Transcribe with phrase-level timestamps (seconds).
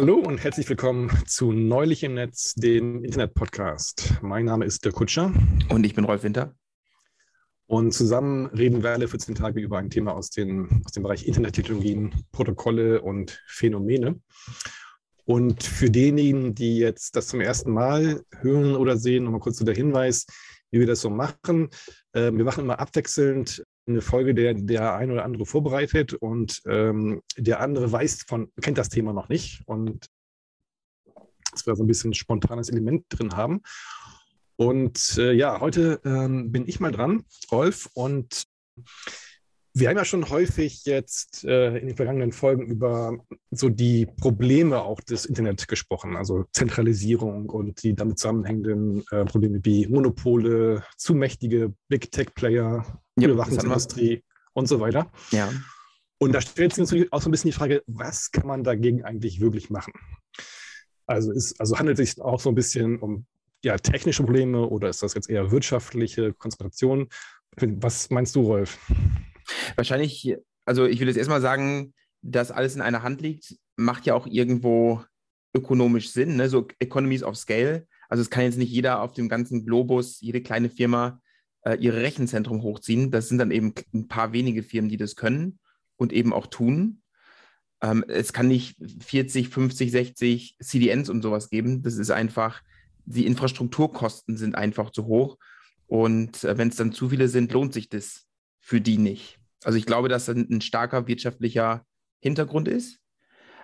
[0.00, 4.14] Hallo und herzlich willkommen zu Neulich im Netz, dem Internet-Podcast.
[4.22, 5.30] Mein Name ist Dirk Kutscher.
[5.68, 6.54] Und ich bin Rolf Winter.
[7.66, 11.26] Und zusammen reden wir alle 14 Tage über ein Thema aus, den, aus dem Bereich
[11.26, 14.18] Internettechnologien, Protokolle und Phänomene.
[15.26, 19.66] Und für diejenigen, die jetzt das zum ersten Mal hören oder sehen, nochmal kurz so
[19.66, 20.24] der Hinweis,
[20.70, 21.68] wie wir das so machen.
[22.12, 27.22] Äh, wir machen immer abwechselnd eine Folge, der der ein oder andere vorbereitet und ähm,
[27.36, 30.06] der andere weiß von, kennt das Thema noch nicht und
[31.52, 33.62] dass wir so ein bisschen spontanes Element drin haben.
[34.56, 38.44] Und äh, ja, heute ähm, bin ich mal dran, Rolf, und
[39.72, 43.18] wir haben ja schon häufig jetzt äh, in den vergangenen Folgen über
[43.50, 49.60] so die Probleme auch des Internet gesprochen, also Zentralisierung und die damit zusammenhängenden äh, Probleme
[49.62, 52.84] wie Monopole, zu mächtige Big Tech Player,
[53.16, 55.10] ja, Überwachungsindustrie und so weiter.
[55.30, 55.50] Ja.
[56.18, 59.04] Und da stellt sich natürlich auch so ein bisschen die Frage, was kann man dagegen
[59.04, 59.92] eigentlich wirklich machen?
[61.06, 63.26] Also, ist, also handelt es sich auch so ein bisschen um
[63.64, 67.08] ja, technische Probleme oder ist das jetzt eher wirtschaftliche Konzentration?
[67.56, 68.78] Was meinst du, Rolf?
[69.76, 74.14] Wahrscheinlich, also ich will jetzt erstmal sagen, dass alles in einer Hand liegt, macht ja
[74.14, 75.02] auch irgendwo
[75.54, 76.48] ökonomisch Sinn, ne?
[76.48, 77.86] so Economies of Scale.
[78.08, 81.20] Also es kann jetzt nicht jeder auf dem ganzen Globus, jede kleine Firma
[81.62, 83.10] äh, ihre Rechenzentrum hochziehen.
[83.10, 85.58] Das sind dann eben ein paar wenige Firmen, die das können
[85.96, 87.02] und eben auch tun.
[87.82, 91.82] Ähm, es kann nicht 40, 50, 60 CDNs und sowas geben.
[91.82, 92.62] Das ist einfach,
[93.06, 95.38] die Infrastrukturkosten sind einfach zu hoch.
[95.86, 98.26] Und äh, wenn es dann zu viele sind, lohnt sich das
[98.60, 99.39] für die nicht.
[99.64, 101.84] Also ich glaube, dass das ein starker wirtschaftlicher
[102.20, 102.98] Hintergrund ist.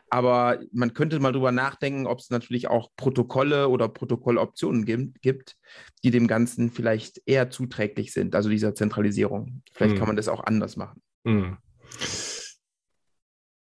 [0.09, 5.57] Aber man könnte mal drüber nachdenken, ob es natürlich auch Protokolle oder Protokolloptionen gibt,
[6.05, 9.63] die dem Ganzen vielleicht eher zuträglich sind, also dieser Zentralisierung.
[9.73, 9.99] Vielleicht mhm.
[9.99, 11.03] kann man das auch anders machen.
[11.25, 11.57] Mhm.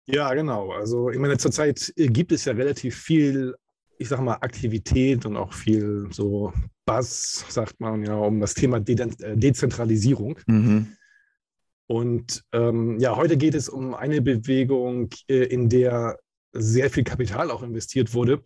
[0.06, 0.70] Ja, genau.
[0.70, 3.54] Also ich meine, zurzeit gibt es ja relativ viel,
[3.98, 6.53] ich sage mal, Aktivität und auch viel so
[6.86, 8.94] Buzz, sagt man ja, um das Thema De
[9.34, 10.38] Dezentralisierung.
[10.47, 10.97] Mhm.
[11.88, 16.19] Und ähm, ja, heute geht es um eine Bewegung, äh, in der
[16.53, 18.43] sehr viel Kapital auch investiert wurde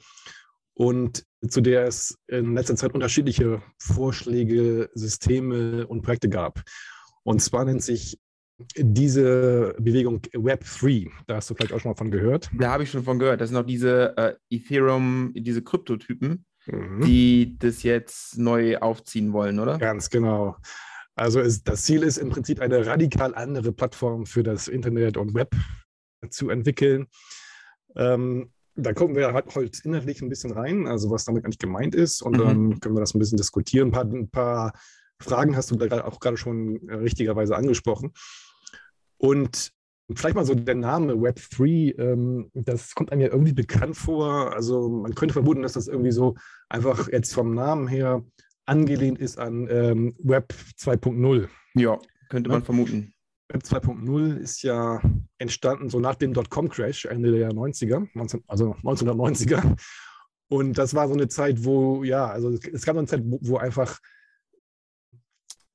[0.75, 6.63] und zu der es in letzter Zeit unterschiedliche Vorschläge, Systeme und Projekte gab.
[7.25, 8.19] Und zwar nennt sich
[8.77, 11.11] diese Bewegung Web3.
[11.27, 12.49] Da hast du vielleicht auch schon mal von gehört.
[12.57, 13.41] Da habe ich schon von gehört.
[13.41, 17.01] Das sind auch diese äh, Ethereum, diese Kryptotypen, mhm.
[17.05, 19.79] die das jetzt neu aufziehen wollen, oder?
[19.79, 20.57] Ganz genau.
[21.23, 25.35] Also es, das Ziel ist im Prinzip eine radikal andere Plattform für das Internet und
[25.35, 25.55] Web
[26.31, 27.07] zu entwickeln.
[27.95, 31.95] Ähm, da kommen wir halt heute inhaltlich ein bisschen rein, also was damit eigentlich gemeint
[31.95, 32.23] ist.
[32.23, 32.39] Und mhm.
[32.39, 33.89] dann können wir das ein bisschen diskutieren.
[33.89, 34.73] Ein paar, ein paar
[35.21, 38.13] Fragen hast du da auch gerade schon richtigerweise angesprochen.
[39.17, 39.71] Und
[40.17, 44.53] vielleicht mal so der Name Web3, ähm, das kommt einem ja irgendwie bekannt vor.
[44.57, 46.35] Also man könnte vermuten, dass das irgendwie so
[46.69, 48.25] einfach jetzt vom Namen her
[48.67, 51.49] angelehnt ist an ähm, Web 2.0.
[51.75, 53.15] Ja, könnte man vermuten.
[53.49, 55.01] Web 2.0 ist ja
[55.39, 59.77] entstanden so nach dem Dotcom-Crash Ende der 90er, 19, also 1990er.
[60.49, 63.57] Und das war so eine Zeit, wo, ja, also es gab eine Zeit, wo, wo
[63.57, 63.99] einfach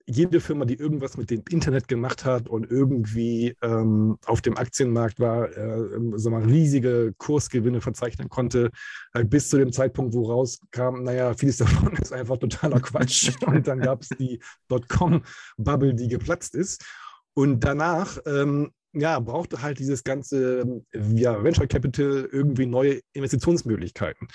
[0.09, 5.19] jede Firma, die irgendwas mit dem Internet gemacht hat und irgendwie ähm, auf dem Aktienmarkt
[5.19, 8.72] war, äh, so mal riesige Kursgewinne verzeichnen konnte,
[9.13, 13.31] halt bis zu dem Zeitpunkt, wo rauskam, naja, vieles davon ist einfach totaler Quatsch.
[13.45, 16.85] und dann gab es die Dotcom-Bubble, die geplatzt ist.
[17.34, 24.28] Und danach ähm, ja, brauchte halt dieses ganze ja, Venture Capital irgendwie neue Investitionsmöglichkeiten.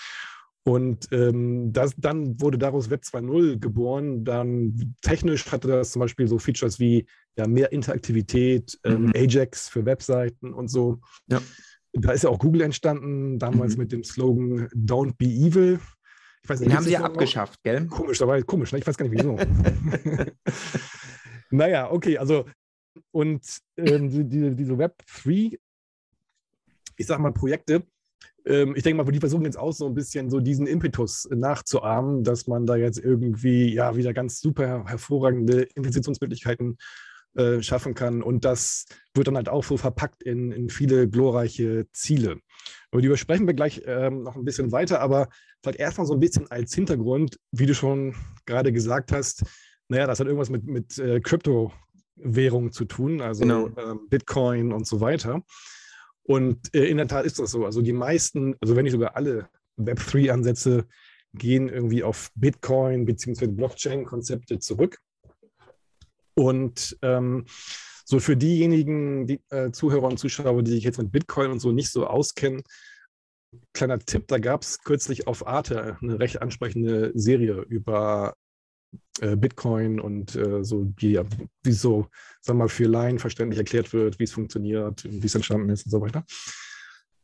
[0.65, 4.25] Und ähm, das, dann wurde daraus Web 2.0 geboren.
[4.25, 7.07] Dann technisch hatte das zum Beispiel so Features wie
[7.37, 9.13] ja, mehr Interaktivität, ähm, mhm.
[9.15, 11.01] Ajax für Webseiten und so.
[11.27, 11.41] Ja.
[11.95, 13.83] Da ist ja auch Google entstanden, damals mhm.
[13.83, 15.81] mit dem Slogan Don't be evil.
[16.43, 17.73] Ich weiß nicht, Den haben sie ja abgeschafft, noch?
[17.73, 17.87] gell?
[17.87, 18.79] Komisch, da war komisch, ne?
[18.79, 19.37] ich weiß gar nicht wieso.
[21.51, 22.47] naja, okay, also
[23.11, 23.45] und
[23.77, 25.59] ähm, diese, diese Web 3,
[26.97, 27.87] ich sag mal, Projekte,
[28.45, 32.49] ich denke mal, die versuchen jetzt auch so ein bisschen so diesen Impetus nachzuahmen, dass
[32.49, 36.77] man da jetzt irgendwie ja wieder ganz super hervorragende Investitionsmöglichkeiten
[37.35, 38.23] äh, schaffen kann.
[38.23, 38.85] Und das
[39.15, 42.41] wird dann halt auch so verpackt in, in viele glorreiche Ziele.
[42.91, 45.29] Über die übersprechen wir gleich ähm, noch ein bisschen weiter, aber
[45.63, 49.45] vielleicht erstmal so ein bisschen als Hintergrund, wie du schon gerade gesagt hast,
[49.89, 53.69] naja, das hat irgendwas mit, mit äh, Kryptowährungen zu tun, also genau.
[53.69, 55.43] äh, Bitcoin und so weiter.
[56.25, 57.65] Und äh, in der Tat ist das so.
[57.65, 59.49] Also die meisten, also wenn nicht sogar alle
[59.79, 60.87] Web3-Ansätze
[61.35, 63.47] gehen irgendwie auf Bitcoin bzw.
[63.47, 64.99] Blockchain-Konzepte zurück.
[66.35, 67.47] Und ähm,
[68.05, 71.73] so für diejenigen die, äh, Zuhörer und Zuschauer, die sich jetzt mit Bitcoin und so
[71.73, 72.63] nicht so auskennen,
[73.75, 78.35] Kleiner Tipp, da gab es kürzlich auf Arte eine recht ansprechende Serie über
[79.21, 81.21] äh, Bitcoin und äh, so, wie,
[81.63, 82.07] wie so,
[82.41, 85.85] sagen wir mal, für Laien verständlich erklärt wird, wie es funktioniert, wie es entstanden ist
[85.87, 86.25] und so weiter.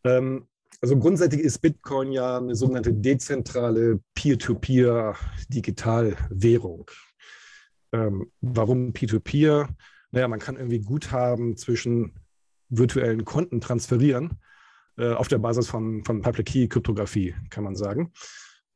[0.05, 0.47] Ähm,
[0.81, 6.88] also grundsätzlich ist Bitcoin ja eine sogenannte dezentrale Peer-to-Peer-Digitalwährung.
[7.93, 9.69] Ähm, warum Peer-to-Peer?
[10.12, 12.12] Naja, man kann irgendwie Guthaben zwischen
[12.69, 14.38] virtuellen Konten transferieren
[14.99, 18.12] äh, auf der Basis von, von Public Key Kryptographie, kann man sagen.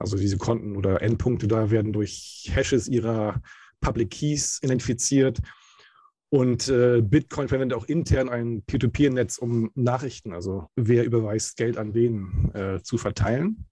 [0.02, 3.40] Also diese Konten oder Endpunkte da werden durch Hashes ihrer
[3.80, 5.38] Public Keys identifiziert.
[6.28, 11.94] Und äh, Bitcoin verwendet auch intern ein Peer-to-Peer-Netz, um Nachrichten, also wer überweist Geld an
[11.94, 13.66] wen, äh, zu verteilen.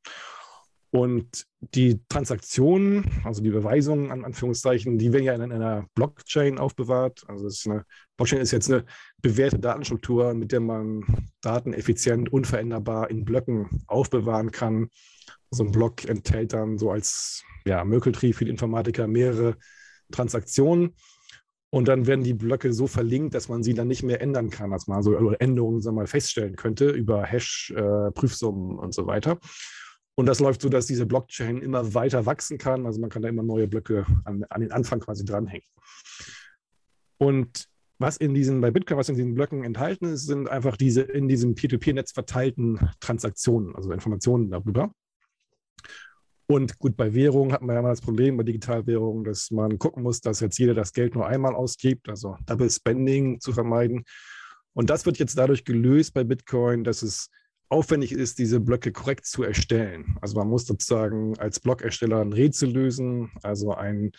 [0.90, 7.22] Und die Transaktionen, also die Überweisungen an Anführungszeichen, die werden ja in einer Blockchain aufbewahrt.
[7.28, 7.84] Also eine,
[8.16, 8.84] Blockchain ist jetzt eine
[9.22, 14.90] bewährte Datenstruktur, mit der man Daten effizient, unveränderbar in Blöcken aufbewahren kann.
[15.50, 19.56] So ein Block enthält dann so als ja, Mökeltrieb für die Informatiker mehrere
[20.10, 20.94] Transaktionen.
[21.72, 24.70] Und dann werden die Blöcke so verlinkt, dass man sie dann nicht mehr ändern kann,
[24.70, 29.38] dass man so Änderungen sagen wir mal, feststellen könnte über Hash-Prüfsummen äh, und so weiter.
[30.16, 32.86] Und das läuft so, dass diese Blockchain immer weiter wachsen kann.
[32.86, 35.66] Also man kann da immer neue Blöcke an, an den Anfang quasi dranhängen.
[37.18, 37.68] Und
[37.98, 41.28] was in diesen, bei Bitcoin, was in diesen Blöcken enthalten ist, sind einfach diese in
[41.28, 44.92] diesem Peer-to-Peer-Netz verteilten Transaktionen, also Informationen darüber.
[46.50, 50.02] Und gut, bei Währungen hat man ja immer das Problem bei Digitalwährungen, dass man gucken
[50.02, 54.02] muss, dass jetzt jeder das Geld nur einmal ausgibt, also Double Spending zu vermeiden.
[54.72, 57.30] Und das wird jetzt dadurch gelöst bei Bitcoin, dass es
[57.68, 60.16] aufwendig ist, diese Blöcke korrekt zu erstellen.
[60.22, 64.10] Also man muss sozusagen als Blockersteller ein Rätsel lösen, also einen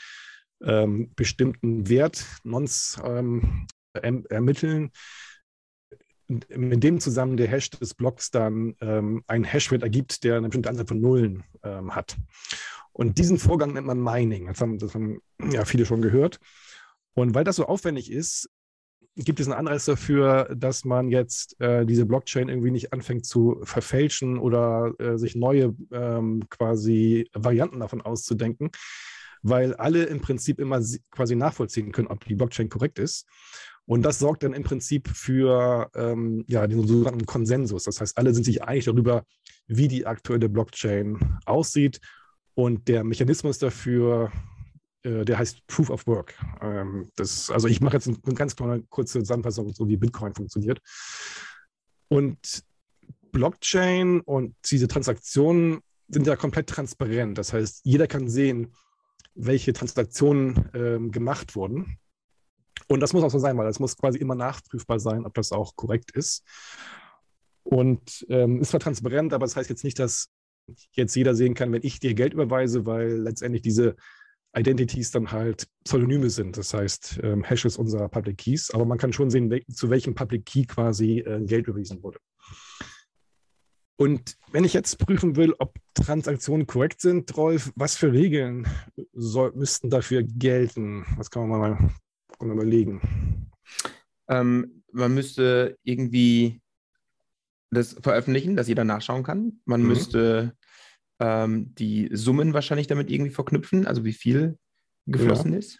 [0.63, 4.91] ähm, bestimmten Wert nons ähm, ermitteln,
[6.55, 10.69] mit dem zusammen der Hash des Blocks dann ähm, einen Hashwert ergibt, der eine bestimmte
[10.69, 12.17] Anzahl von Nullen ähm, hat.
[12.93, 14.47] Und diesen Vorgang nennt man Mining.
[14.47, 16.39] Das haben, das haben ja viele schon gehört.
[17.13, 18.49] Und weil das so aufwendig ist,
[19.15, 23.59] gibt es einen Anreiz dafür, dass man jetzt äh, diese Blockchain irgendwie nicht anfängt zu
[23.63, 28.71] verfälschen oder äh, sich neue ähm, quasi Varianten davon auszudenken,
[29.41, 30.81] weil alle im Prinzip immer
[31.11, 33.27] quasi nachvollziehen können, ob die Blockchain korrekt ist.
[33.85, 37.83] Und das sorgt dann im Prinzip für ähm, ja, den sogenannten Konsensus.
[37.83, 39.25] Das heißt, alle sind sich einig darüber,
[39.67, 41.99] wie die aktuelle Blockchain aussieht.
[42.53, 44.31] Und der Mechanismus dafür,
[45.03, 46.35] äh, der heißt Proof of Work.
[46.61, 50.79] Ähm, das, also ich mache jetzt eine ganz kleine kurze Zusammenfassung, so wie Bitcoin funktioniert.
[52.07, 52.63] Und
[53.31, 55.79] Blockchain und diese Transaktionen
[56.09, 57.37] sind ja komplett transparent.
[57.37, 58.73] Das heißt, jeder kann sehen,
[59.33, 61.97] welche Transaktionen ähm, gemacht wurden.
[62.91, 65.53] Und das muss auch so sein, weil es muss quasi immer nachprüfbar sein, ob das
[65.53, 66.43] auch korrekt ist.
[67.63, 70.27] Und ähm, ist zwar transparent, aber das heißt jetzt nicht, dass
[70.91, 73.95] jetzt jeder sehen kann, wenn ich dir Geld überweise, weil letztendlich diese
[74.53, 76.57] Identities dann halt Pseudonyme sind.
[76.57, 78.71] Das heißt, ähm, Hashes unserer Public Keys.
[78.71, 82.19] Aber man kann schon sehen, wel zu welchem Public Key quasi äh, Geld überwiesen wurde.
[83.95, 88.67] Und wenn ich jetzt prüfen will, ob Transaktionen korrekt sind, Rolf, was für Regeln
[89.13, 91.05] soll, müssten dafür gelten?
[91.15, 91.91] Was kann man mal
[92.41, 93.49] und überlegen?
[94.27, 96.61] Ähm, man müsste irgendwie
[97.71, 99.61] das veröffentlichen, dass jeder nachschauen kann.
[99.65, 99.87] Man mhm.
[99.87, 100.53] müsste
[101.19, 104.57] ähm, die Summen wahrscheinlich damit irgendwie verknüpfen, also wie viel
[105.05, 105.59] geflossen ja.
[105.59, 105.79] ist.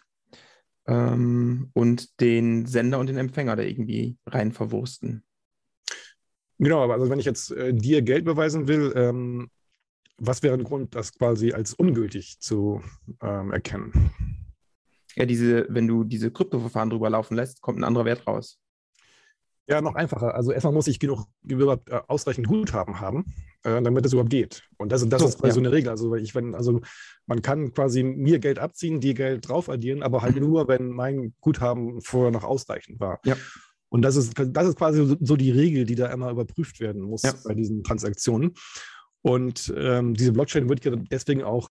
[0.88, 5.24] Ähm, und den Sender und den Empfänger da irgendwie rein verwursten.
[6.58, 9.50] Genau, aber also wenn ich jetzt äh, dir Geld beweisen will, ähm,
[10.18, 12.84] was wäre ein Grund, das quasi als ungültig zu
[13.22, 14.41] ähm, erkennen?
[15.15, 18.60] Ja, diese, wenn du diese Kryptoverfahren drüber laufen lässt, kommt ein anderer Wert raus.
[19.68, 20.36] Ja, noch einfacher.
[20.36, 21.77] Also erstmal muss ich genug äh,
[22.08, 24.63] ausreichend Guthaben haben, äh, damit es überhaupt geht.
[24.77, 25.53] Und das, das so, ist quasi ja.
[25.53, 25.89] so eine Regel.
[25.89, 26.82] Also ich, wenn, also
[27.25, 30.41] man kann quasi mir Geld abziehen, dir Geld drauf addieren, aber halt mhm.
[30.41, 33.20] nur, wenn mein Guthaben vorher noch ausreichend war.
[33.24, 33.38] Ja.
[33.89, 37.24] Und das ist, das ist quasi so die Regel, die da immer überprüft werden muss
[37.24, 37.34] ja.
[37.44, 38.53] bei diesen Transaktionen.
[39.22, 41.70] Und ähm, diese Blockchain wird ja deswegen auch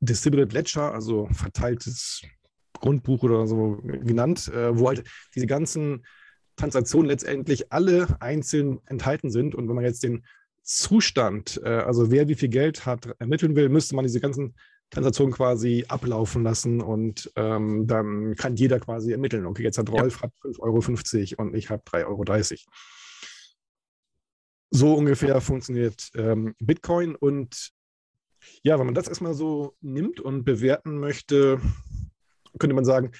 [0.00, 2.22] Distributed Ledger, also verteiltes
[2.84, 6.04] Grundbuch oder so genannt, äh, wo halt diese ganzen
[6.56, 9.54] Transaktionen letztendlich alle einzeln enthalten sind.
[9.54, 10.24] Und wenn man jetzt den
[10.62, 14.54] Zustand, äh, also wer wie viel Geld hat, ermitteln will, müsste man diese ganzen
[14.90, 19.46] Transaktionen quasi ablaufen lassen und ähm, dann kann jeder quasi ermitteln.
[19.46, 20.22] Okay, jetzt hat Rolf ja.
[20.24, 22.24] hat 5,50 Euro und ich habe 3,30 Euro.
[24.70, 27.72] So ungefähr funktioniert ähm, Bitcoin und
[28.62, 31.60] ja, wenn man das erstmal so nimmt und bewerten möchte,
[32.58, 33.10] könnte man sagen,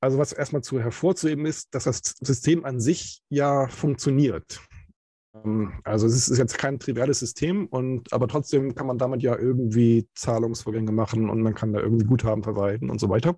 [0.00, 4.60] also was erstmal zu hervorzuheben ist, dass das System an sich ja funktioniert.
[5.34, 9.36] Ähm, also es ist jetzt kein triviales System und aber trotzdem kann man damit ja
[9.36, 13.36] irgendwie Zahlungsvorgänge machen und man kann da irgendwie Guthaben verwalten und so weiter.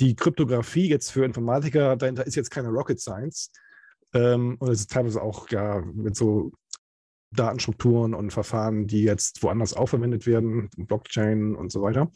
[0.00, 3.50] Die Kryptographie jetzt für Informatiker dahinter ist jetzt keine Rocket Science.
[4.14, 6.52] Ähm, und es ist teilweise auch ja mit so
[7.30, 12.10] Datenstrukturen und Verfahren, die jetzt woanders auch verwendet werden, Blockchain und so weiter.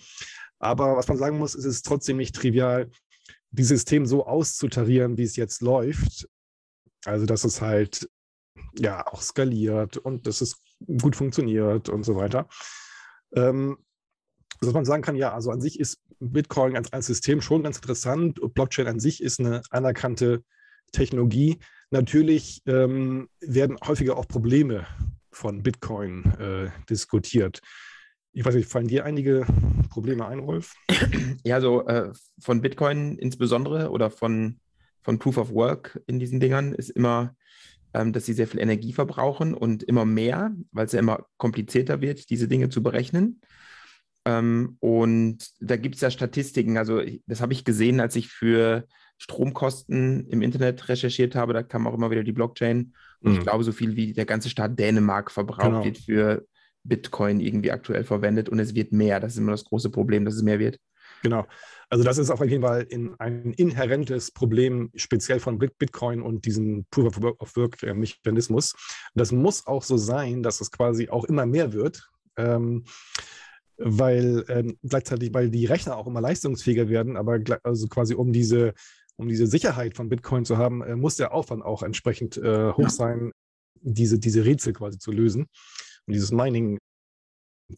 [0.63, 2.89] Aber was man sagen muss, ist es trotzdem nicht trivial,
[3.51, 6.29] dieses System so auszutarieren, wie es jetzt läuft.
[7.05, 8.09] Also, dass es halt
[8.79, 10.63] ja auch skaliert und dass es
[11.01, 12.49] gut funktioniert und so weiter.
[13.35, 13.77] Ähm,
[14.61, 17.79] dass man sagen kann, ja, also an sich ist Bitcoin als, als System schon ganz
[17.79, 18.39] interessant.
[18.55, 20.45] Blockchain an sich ist eine anerkannte
[20.93, 21.59] Technologie.
[21.91, 24.87] Natürlich ähm, werden häufiger auch Probleme
[25.33, 27.61] von Bitcoin äh, diskutiert.
[28.35, 29.47] Ich weiß nicht, fallen dir einige
[29.91, 30.75] Probleme ein, Rolf?
[31.45, 34.61] Ja, so äh, von Bitcoin insbesondere oder von,
[35.03, 37.35] von Proof of Work in diesen Dingern ist immer,
[37.95, 42.01] ähm, dass sie sehr viel Energie verbrauchen und immer mehr, weil es ja immer komplizierter
[42.01, 43.41] wird, diese Dinge zu berechnen.
[44.25, 48.87] Ähm, und da gibt es ja Statistiken, also das habe ich gesehen, als ich für
[49.19, 52.95] Stromkosten im Internet recherchiert habe, da kam auch immer wieder die Blockchain.
[53.21, 53.39] Und mhm.
[53.39, 55.85] ich glaube, so viel wie der ganze Staat Dänemark verbraucht genau.
[55.85, 56.47] wird für
[56.85, 59.21] Bitcoin irgendwie aktuell verwendet und es wird mehr.
[59.21, 60.79] Das ist immer das große Problem, dass es mehr wird.
[61.23, 61.47] Genau.
[61.89, 62.87] Also das ist auf jeden Fall
[63.19, 68.75] ein inhärentes Problem, speziell von Bitcoin und diesem Proof of Work-Mechanismus.
[69.15, 72.09] Das muss auch so sein, dass es quasi auch immer mehr wird.
[72.37, 72.85] Ähm,
[73.85, 78.75] weil ähm, gleichzeitig, weil die Rechner auch immer leistungsfähiger werden, aber also quasi um diese,
[79.17, 82.91] um diese Sicherheit von Bitcoin zu haben, äh, muss der Aufwand auch entsprechend äh, hoch
[82.91, 83.33] sein,
[83.81, 85.49] diese, diese Rätsel quasi zu lösen
[86.07, 86.79] und dieses Mining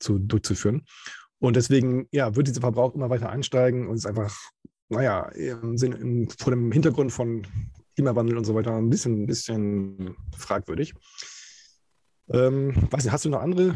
[0.01, 0.85] zu, durchzuführen.
[1.39, 4.37] Und deswegen ja, wird dieser Verbrauch immer weiter ansteigen und ist einfach,
[4.89, 7.47] naja, im Sinn, im, vor dem Hintergrund von
[7.95, 10.95] Klimawandel und so weiter ein bisschen, bisschen fragwürdig.
[12.31, 13.75] Ähm, weiß nicht, hast du noch andere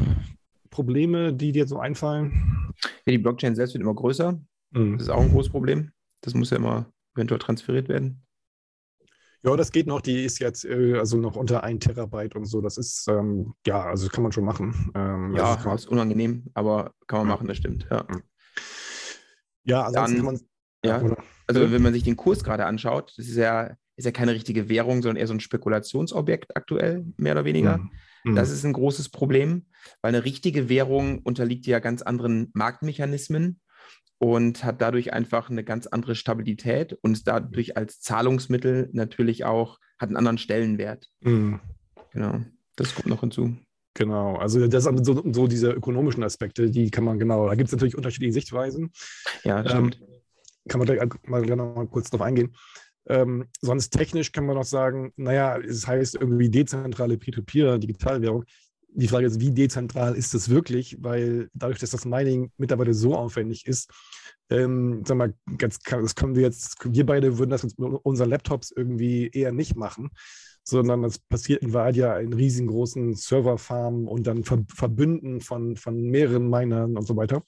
[0.69, 2.73] Probleme, die dir so einfallen?
[3.05, 4.39] Ja, die Blockchain selbst wird immer größer.
[4.71, 4.93] Mhm.
[4.97, 5.91] Das ist auch ein großes Problem.
[6.21, 8.23] Das muss ja immer eventuell transferiert werden.
[9.43, 10.01] Ja, das geht noch.
[10.01, 12.61] Die ist jetzt äh, also noch unter 1 Terabyte und so.
[12.61, 14.91] Das ist, ähm, ja, also kann man schon machen.
[14.95, 17.87] Ähm, ja, also ist unangenehm, aber kann man machen, das stimmt.
[17.89, 18.05] Ja,
[19.63, 20.41] ja ansonsten Dann, kann man.
[20.85, 21.17] Ja, oder,
[21.47, 24.69] also wenn man sich den Kurs gerade anschaut, das ist ja, ist ja keine richtige
[24.69, 27.79] Währung, sondern eher so ein Spekulationsobjekt aktuell, mehr oder weniger.
[27.79, 27.91] Mhm.
[28.23, 28.35] Mhm.
[28.35, 29.65] Das ist ein großes Problem,
[30.01, 33.59] weil eine richtige Währung unterliegt ja ganz anderen Marktmechanismen
[34.19, 39.79] und hat dadurch einfach eine ganz andere Stabilität und ist dadurch als Zahlungsmittel natürlich auch,
[39.97, 41.07] hat einen anderen Stellenwert.
[41.21, 41.59] Mhm.
[42.11, 42.41] Genau,
[42.75, 43.55] das kommt noch hinzu.
[43.95, 47.67] Genau, also das sind so, so, diese ökonomischen Aspekte, die kann man genau, da gibt
[47.67, 48.91] es natürlich unterschiedliche Sichtweisen.
[49.43, 49.91] Ja, ähm,
[50.67, 52.55] Kann man gleich mal, gleich noch mal kurz drauf eingehen.
[53.07, 58.45] Ähm, sonst technisch kann man noch sagen, naja, es heißt irgendwie dezentrale Peer-to-Peer, Digitalwährung.
[58.91, 60.97] Die Frage ist, wie dezentral ist das wirklich?
[61.01, 63.91] Weil dadurch, dass das Mining mittlerweile so aufwendig ist,
[64.49, 68.71] ähm, sag mal, jetzt, das können wir jetzt, wir beide würden das mit unseren Laptops
[68.71, 70.09] irgendwie eher nicht machen,
[70.63, 76.01] sondern das passiert in Wahrheit ja in riesengroßen Serverfarmen und dann Ver Verbünden von, von
[76.01, 77.43] mehreren Minern und so weiter.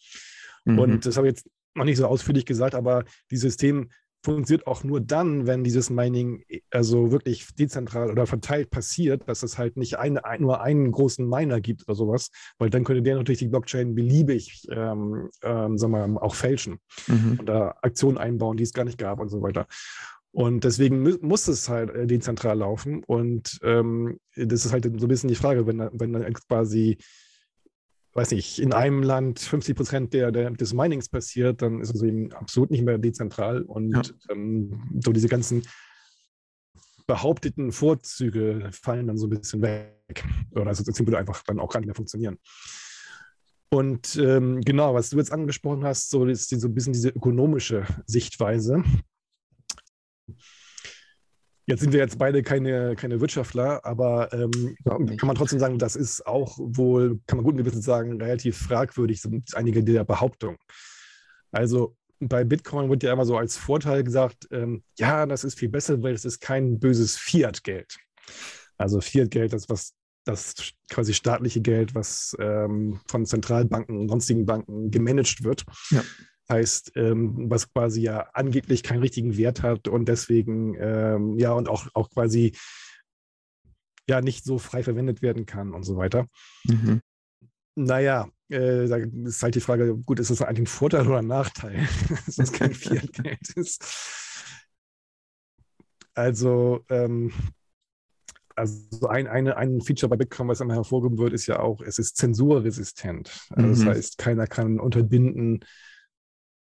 [0.65, 0.79] Mhm.
[0.79, 3.89] Und das habe ich jetzt noch nicht so ausführlich gesagt, aber dieses System
[4.23, 9.57] funktioniert auch nur dann, wenn dieses Mining also wirklich dezentral oder verteilt passiert, dass es
[9.57, 13.15] halt nicht eine, ein, nur einen großen Miner gibt oder sowas, weil dann könnte der
[13.15, 17.39] natürlich die Blockchain beliebig ähm, ähm, sagen wir, auch fälschen mhm.
[17.45, 19.65] da Aktionen einbauen, die es gar nicht gab und so weiter.
[20.33, 23.03] Und deswegen muss es halt äh, dezentral laufen.
[23.03, 26.97] Und ähm, das ist halt so ein bisschen die Frage, wenn, wenn dann quasi
[28.13, 32.01] weiß nicht, in einem Land 50 Prozent der, der, des Minings passiert, dann ist es
[32.01, 33.61] eben absolut nicht mehr dezentral.
[33.61, 34.01] Und ja.
[34.29, 35.63] ähm, so diese ganzen
[37.07, 40.25] behaupteten Vorzüge fallen dann so ein bisschen weg.
[40.51, 42.37] Oder also das würde einfach dann auch gar nicht mehr funktionieren.
[43.69, 47.85] Und ähm, genau, was du jetzt angesprochen hast, so ist so ein bisschen diese ökonomische
[48.05, 48.83] Sichtweise.
[51.71, 55.95] Jetzt sind wir jetzt beide keine, keine Wirtschaftler, aber ähm, kann man trotzdem sagen, das
[55.95, 60.57] ist auch wohl, kann man guten Gewissens sagen, relativ fragwürdig, sind einige der Behauptungen.
[61.53, 65.69] Also bei Bitcoin wird ja immer so als Vorteil gesagt, ähm, ja, das ist viel
[65.69, 67.95] besser, weil es ist kein böses Fiat-Geld.
[68.77, 69.93] Also Fiat-Geld, das was
[70.25, 75.63] das quasi staatliche Geld, was ähm, von Zentralbanken und sonstigen Banken gemanagt wird.
[75.89, 76.03] Ja
[76.51, 81.69] heißt, ähm, was quasi ja angeblich keinen richtigen Wert hat und deswegen ähm, ja und
[81.69, 82.53] auch, auch quasi
[84.07, 86.27] ja nicht so frei verwendet werden kann und so weiter.
[86.65, 87.01] Mhm.
[87.75, 91.27] Naja, äh, da ist halt die Frage, gut, ist das eigentlich ein Vorteil oder ein
[91.27, 91.87] Nachteil,
[92.25, 93.83] dass das kein Fiat-Geld ist?
[96.13, 97.31] Also, ähm,
[98.55, 101.99] also ein, eine, ein Feature bei Bitcoin, was immer hervorgehoben wird, ist ja auch, es
[101.99, 103.47] ist zensurresistent.
[103.49, 103.71] Also mhm.
[103.71, 105.63] Das heißt, keiner kann unterbinden,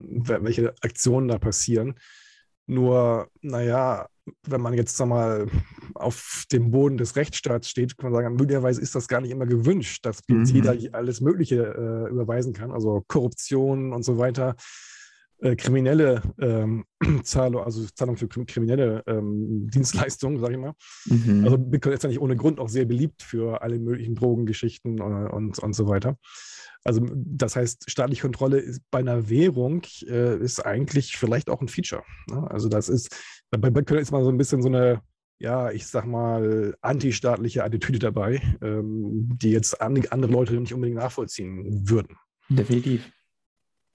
[0.03, 1.95] welche Aktionen da passieren.
[2.65, 4.07] Nur, naja,
[4.48, 5.48] wenn man jetzt sag mal
[5.95, 9.45] auf dem Boden des Rechtsstaats steht, kann man sagen, möglicherweise ist das gar nicht immer
[9.45, 10.45] gewünscht, dass mhm.
[10.45, 14.55] jeder alles Mögliche äh, überweisen kann, also Korruption und so weiter
[15.43, 16.86] äh, kriminelle ähm,
[17.24, 20.74] Zahlung, also Zahlung für kriminelle ähm, Dienstleistungen, sage ich mal.
[21.05, 21.43] Mhm.
[21.43, 25.27] Also Bitcoin ist ja nicht ohne Grund auch sehr beliebt für alle möglichen Drogengeschichten und,
[25.27, 26.17] und, und so weiter.
[26.84, 31.70] Also das heißt, staatliche Kontrolle ist, bei einer Währung äh, ist eigentlich vielleicht auch ein
[31.70, 32.04] Feature.
[32.30, 32.50] Ne?
[32.52, 33.16] Also das ist,
[33.52, 35.02] bei Bitcoin ist mal so ein bisschen so eine,
[35.40, 41.90] ja, ich sag mal, antistaatliche Attitüde dabei, ähm, die jetzt andere Leute nicht unbedingt nachvollziehen
[41.90, 42.18] würden.
[42.50, 43.10] Definitiv.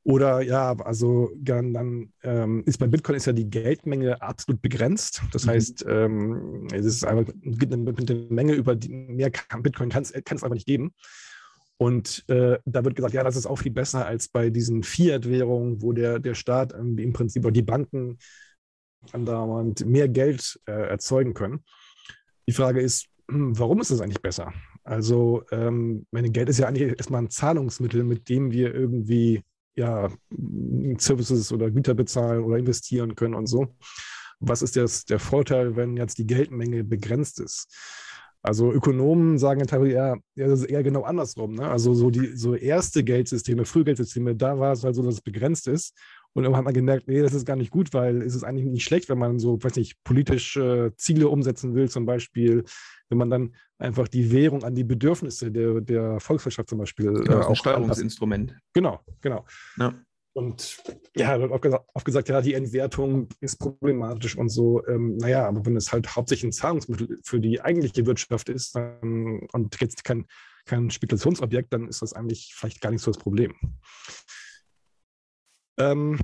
[0.05, 5.23] Oder ja, also dann, dann ähm, ist bei Bitcoin ist ja die Geldmenge absolut begrenzt.
[5.33, 5.51] Das mhm.
[5.51, 10.03] heißt, ähm, es ist einfach gibt eine bestimmte Menge, über die mehr kann, Bitcoin kann
[10.03, 10.95] es einfach nicht geben.
[11.79, 15.81] Und äh, da wird gesagt, ja, das ist auch viel besser als bei diesen Fiat-Währungen,
[15.81, 18.19] wo der, der Staat im Prinzip oder die Banken
[19.13, 21.65] andauernd mehr Geld äh, erzeugen können.
[22.49, 24.53] Die Frage ist, hm, warum ist das eigentlich besser?
[24.83, 29.43] Also, ähm, meine Geld ist ja eigentlich erstmal ein Zahlungsmittel, mit dem wir irgendwie
[29.77, 30.11] ja,
[30.99, 33.77] Services oder Güter bezahlen oder investieren können und so.
[34.41, 37.69] Was ist das, der Vorteil, wenn jetzt die Geldmenge begrenzt ist?
[38.43, 41.55] Also Ökonomen sagen teilweise eher, ja, das ist eher genau andersrum.
[41.55, 41.69] Ne?
[41.69, 45.67] Also so die so erste Geldsysteme, Frühgeldsysteme, da war es halt so, dass es begrenzt
[45.67, 45.95] ist.
[46.35, 48.67] Und irgendwann hat man gemerkt, nee, das ist gar nicht gut, weil es ist eigentlich
[48.67, 52.65] nicht schlecht, wenn man so, weiß nicht, politische Ziele umsetzen will, zum Beispiel
[53.09, 57.41] wenn man dann einfach die Währung an die Bedürfnisse der, der Volkswirtschaft zum Beispiel genau,
[57.41, 58.51] äh, auch ein Steuerungsinstrument.
[58.51, 58.71] Anpassen.
[58.73, 59.47] Genau, genau.
[59.79, 59.95] Ja.
[60.39, 60.85] Und
[61.17, 64.87] ja, wird auch gesagt, ja, die Entwertung ist problematisch und so.
[64.87, 69.41] Ähm, naja, aber wenn es halt hauptsächlich ein Zahlungsmittel für die eigentliche Wirtschaft ist dann,
[69.53, 70.27] und jetzt kein,
[70.65, 73.53] kein Spekulationsobjekt, dann ist das eigentlich vielleicht gar nicht so das Problem.
[75.77, 76.21] Ähm,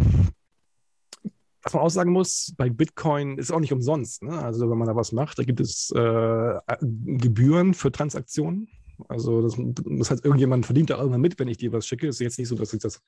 [1.65, 4.23] was man auch sagen muss, bei Bitcoin ist auch nicht umsonst.
[4.23, 4.41] Ne?
[4.41, 8.69] Also wenn man da was macht, da gibt es äh, Gebühren für Transaktionen.
[9.09, 12.09] Also das, das, heißt, irgendjemand verdient da irgendwann mit, wenn ich dir was schicke.
[12.09, 13.03] Es ist jetzt nicht so, dass ich das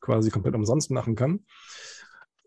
[0.00, 1.40] quasi komplett umsonst machen kann.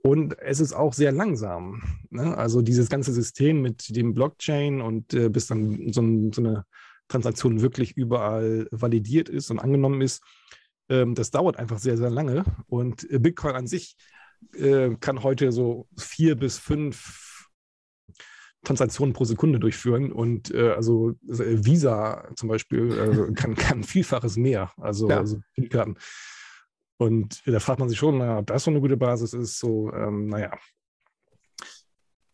[0.04, 1.84] Und es ist auch sehr langsam.
[2.10, 2.36] Ne?
[2.38, 6.66] Also dieses ganze System mit dem Blockchain und äh, bis dann so, so, eine
[7.08, 10.24] Transaktion wirklich überall validiert ist und angenommen ist,
[10.90, 12.44] ähm, das dauert einfach sehr, sehr lange.
[12.68, 13.96] Und äh, Bitcoin an sich
[14.56, 17.31] äh, kann heute so vier bis fünf
[18.64, 24.38] Transaktionen pro Sekunde durchführen und äh, also äh, Visa zum Beispiel äh, kann, kann Vielfaches
[24.38, 25.18] mehr, also, ja.
[25.18, 25.96] also Karten.
[26.98, 29.92] Und da fragt man sich schon, naja, ob das so eine gute Basis ist, so,
[29.92, 30.52] ähm, naja.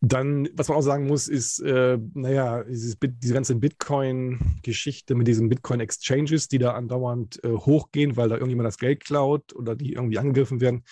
[0.00, 5.48] Dann, was man auch sagen muss, ist, äh, naja, dieses, diese ganze Bitcoin-Geschichte mit diesen
[5.48, 10.18] Bitcoin-Exchanges, die da andauernd äh, hochgehen, weil da irgendjemand das Geld klaut oder die irgendwie
[10.18, 10.84] angegriffen werden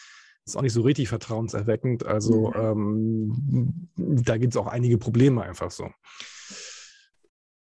[0.46, 2.06] ist auch nicht so richtig vertrauenserweckend.
[2.06, 2.54] Also mhm.
[2.56, 5.90] ähm, da gibt es auch einige Probleme einfach so.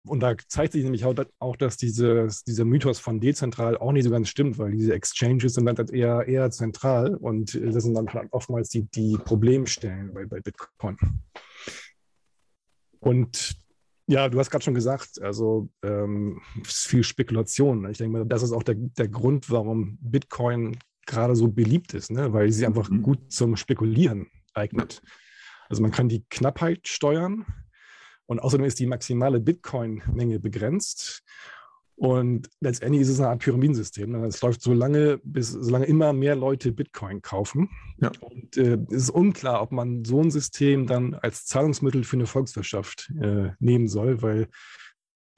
[0.06, 4.10] Und da zeigt sich nämlich auch, dass dieses, dieser Mythos von dezentral auch nicht so
[4.10, 8.12] ganz stimmt, weil diese Exchanges sind dann halt eher, eher zentral und das sind dann
[8.12, 10.98] halt oftmals die, die Problemstellen bei, bei Bitcoin.
[13.00, 13.56] Und
[14.06, 17.88] ja, du hast gerade schon gesagt, also ähm, viel Spekulation.
[17.88, 22.10] Ich denke mal, das ist auch der, der Grund, warum Bitcoin gerade so beliebt ist,
[22.10, 22.32] ne?
[22.32, 23.02] weil sie einfach mhm.
[23.02, 25.02] gut zum Spekulieren eignet.
[25.68, 27.46] Also man kann die Knappheit steuern
[28.26, 31.22] und außerdem ist die maximale Bitcoin-Menge begrenzt.
[31.96, 34.10] Und letztendlich ist es eine Art Pyramidensystem.
[34.10, 34.26] Ne?
[34.26, 37.70] Es läuft so lange, bis solange immer mehr Leute Bitcoin kaufen.
[38.00, 38.10] Ja.
[38.20, 42.26] Und äh, es ist unklar, ob man so ein System dann als Zahlungsmittel für eine
[42.26, 44.48] Volkswirtschaft äh, nehmen soll, weil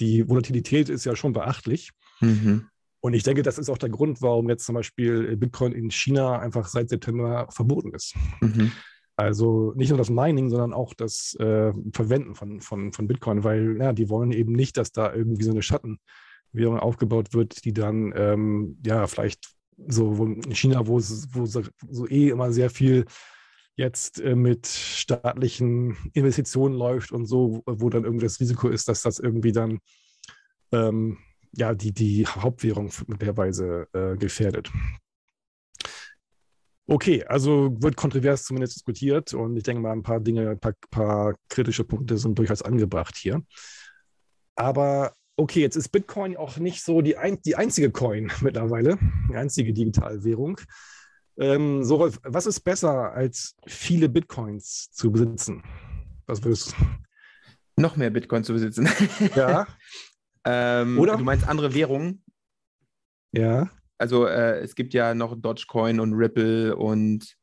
[0.00, 1.90] die Volatilität ist ja schon beachtlich.
[2.20, 2.68] Mhm.
[3.00, 6.38] Und ich denke, das ist auch der Grund, warum jetzt zum Beispiel Bitcoin in China
[6.38, 8.14] einfach seit September verboten ist.
[8.40, 8.72] Mhm.
[9.16, 13.78] Also nicht nur das Mining, sondern auch das äh, Verwenden von, von, von Bitcoin, weil
[13.78, 18.76] ja, die wollen eben nicht, dass da irgendwie so eine Schattenwährung aufgebaut wird, die dann
[18.84, 19.56] ja vielleicht
[19.88, 23.06] so in China, wo wo so, so eh immer sehr viel
[23.76, 29.02] jetzt äh, mit staatlichen Investitionen läuft und so, wo dann irgendwie das Risiko ist, dass
[29.02, 29.80] das irgendwie dann
[30.72, 31.18] ähm,
[31.56, 34.70] ja, die, die Hauptwährung möglicherweise äh, gefährdet.
[36.88, 40.74] Okay, also wird kontrovers zumindest diskutiert und ich denke mal, ein paar Dinge, ein paar,
[40.90, 43.42] paar kritische Punkte sind durchaus angebracht hier.
[44.54, 48.98] Aber okay, jetzt ist Bitcoin auch nicht so die, ein, die einzige Coin mittlerweile,
[49.30, 50.60] die einzige Digitalwährung.
[51.38, 55.62] Ähm, so, was ist besser, als viele Bitcoins zu besitzen?
[56.26, 56.74] Was würdest,
[57.76, 58.88] Noch mehr Bitcoin zu besitzen.
[59.34, 59.66] Ja.
[60.46, 61.16] ähm, Oder?
[61.16, 62.22] Du meinst andere Währungen?
[63.32, 63.68] Ja.
[63.98, 67.36] Also äh, es gibt ja noch Dogecoin und Ripple und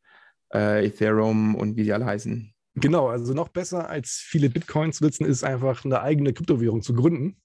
[0.53, 2.53] äh, Ethereum und wie sie alle heißen.
[2.75, 6.93] Genau, also noch besser als viele Bitcoins zu nutzen, ist einfach eine eigene Kryptowährung zu
[6.93, 7.37] gründen.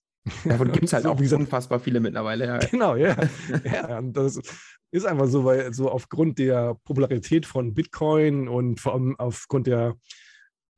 [0.44, 2.46] Davon gibt es halt So, auch wie gesagt, unfassbar viele mittlerweile.
[2.46, 2.58] Ja.
[2.58, 3.16] Genau, ja.
[3.64, 4.40] ja das
[4.90, 9.96] ist einfach so, weil so aufgrund der Popularität von Bitcoin und vor allem aufgrund der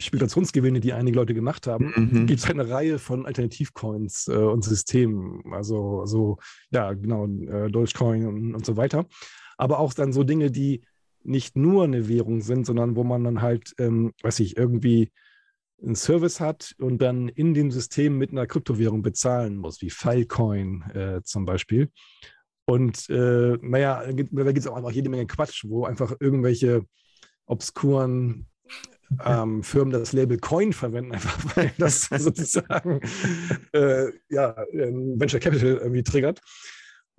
[0.00, 2.26] Spekulationsgewinne, die einige Leute gemacht haben, Mhm.
[2.26, 5.42] gibt es eine Reihe von Alternativcoins äh, und Systemen.
[5.52, 6.38] Also so,
[6.70, 9.06] ja, genau, äh, Dogecoin und, und so weiter.
[9.58, 10.82] Aber auch dann so Dinge, die
[11.22, 15.10] nicht nur eine Währung sind, sondern wo man dann halt, ähm, weiß ich, irgendwie
[15.82, 20.82] einen Service hat und dann in dem System mit einer Kryptowährung bezahlen muss, wie Filecoin
[20.94, 21.90] äh, zum Beispiel.
[22.64, 26.84] Und äh, naja, da gibt es auch einfach jede Menge Quatsch, wo einfach irgendwelche
[27.46, 28.46] obskuren
[29.24, 33.00] ähm, Firmen das Label Coin verwenden, einfach weil das sozusagen
[33.72, 36.40] äh, ja, ähm, Venture Capital irgendwie triggert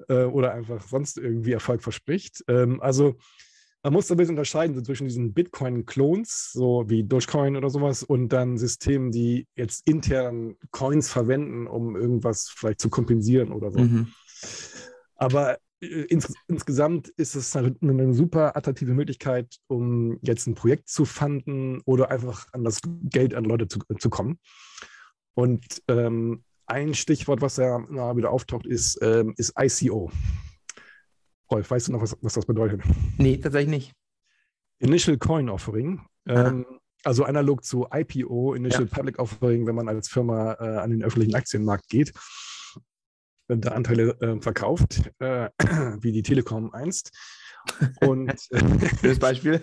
[0.10, 2.44] äh, oder einfach sonst irgendwie Erfolg verspricht.
[2.48, 3.16] Ähm, also
[3.84, 8.30] man muss ein bisschen unterscheiden so zwischen diesen Bitcoin-Clones, so wie Dogecoin oder sowas, und
[8.30, 13.80] dann Systemen, die jetzt intern Coins verwenden, um irgendwas vielleicht zu kompensieren oder so.
[13.80, 14.14] Mhm.
[15.16, 21.06] Aber ins, insgesamt ist es eine, eine super attraktive Möglichkeit, um jetzt ein Projekt zu
[21.06, 24.40] fanden oder einfach an das Geld an Leute zu, zu kommen.
[25.34, 30.12] Und ähm, ein Stichwort, was ja immer wieder auftaucht, ist, ähm, ist ICO.
[31.50, 32.82] Rolf, weißt du noch, was, was das bedeutet?
[33.18, 33.94] Nee, tatsächlich nicht.
[34.80, 36.02] Initial Coin Offering.
[36.28, 36.66] Ähm,
[37.04, 41.36] also analog zu IPO, Initial Public Offering, wenn man als Firma äh, an den öffentlichen
[41.36, 42.14] Aktienmarkt geht,
[43.58, 45.50] da Anteile äh, verkauft, äh,
[46.02, 47.12] wie die Telekom einst.
[48.02, 48.34] Und,
[49.02, 49.62] Schönes Beispiel.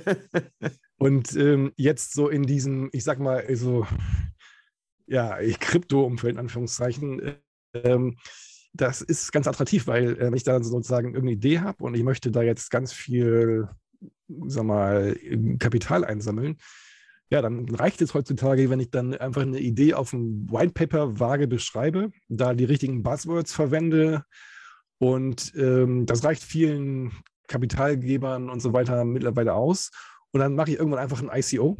[0.99, 3.87] und ähm, jetzt so in diesem, ich sag mal, so,
[5.07, 7.35] ja, Krypto-Umfeld, in Anführungszeichen, äh,
[7.75, 8.17] ähm,
[8.73, 12.03] das ist ganz attraktiv, weil äh, wenn ich da sozusagen irgendeine Idee habe und ich
[12.03, 13.69] möchte da jetzt ganz viel,
[14.47, 15.17] sag mal,
[15.59, 16.59] Kapital einsammeln,
[17.31, 21.21] ja, dann reicht es heutzutage, wenn ich dann einfach eine Idee auf dem White Paper
[21.21, 24.25] vage beschreibe, da die richtigen Buzzwords verwende
[24.99, 27.13] und ähm, das reicht vielen
[27.47, 29.91] Kapitalgebern und so weiter mittlerweile aus.
[30.33, 31.77] Und dann mache ich irgendwann einfach ein ICO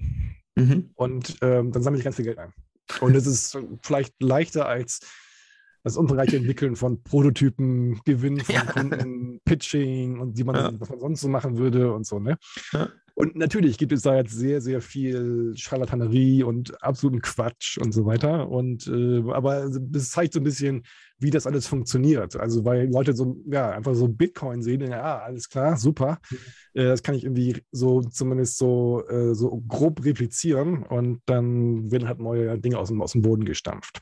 [0.59, 0.91] Mhm.
[0.95, 2.53] und ähm, dann sammle ich ganz viel Geld ein.
[3.01, 5.01] Und es ist vielleicht leichter als
[5.89, 8.65] das umfangreiche Entwickeln von Prototypen, Gewinn von Ja.
[8.65, 10.73] Kunden, Pitching und die man, Ja.
[10.79, 12.39] was man sonst so machen würde und so, ne?
[12.73, 12.89] Ja.
[13.15, 18.07] Und natürlich gibt es da jetzt sehr, sehr viel Scharlatanerie und absoluten Quatsch und so
[18.07, 18.49] weiter.
[18.49, 20.85] Und äh, aber das zeigt so ein bisschen,
[21.19, 22.37] wie das alles funktioniert.
[22.37, 26.21] Also weil Leute so, ja, einfach so Bitcoin sehen, ja, alles klar, super.
[26.75, 32.07] Äh, das kann ich irgendwie so zumindest so, äh, so grob replizieren und dann werden
[32.07, 33.99] halt neue Dinge aus dem, aus dem Boden gestampft.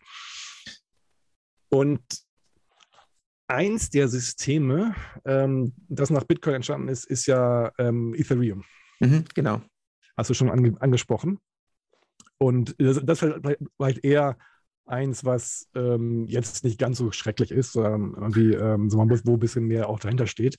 [1.69, 2.01] Und
[3.49, 8.65] eins der Systeme, ähm, das nach Bitcoin entstanden ist, ist ja ähm, Ethereum.
[9.01, 9.25] Mhm.
[9.35, 9.61] Genau.
[10.17, 11.39] Hast du schon ange angesprochen.
[12.39, 14.37] Und das, das ist vielleicht- vielleicht eher
[14.87, 19.27] eins, was ähm, jetzt nicht ganz so schrecklich ist, sondern irgendwie, ähm, so man muss,
[19.27, 20.57] wo ein bisschen mehr auch dahinter steht.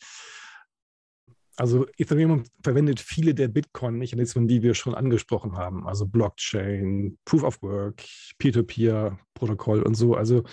[1.56, 5.88] Also Ethereum verwendet viele der Bitcoin-Mechanismen, die wir schon angesprochen haben.
[5.88, 8.04] Also Blockchain, Proof of Work,
[8.38, 10.14] Peer-to-Peer-Protokoll und so.
[10.16, 10.44] Also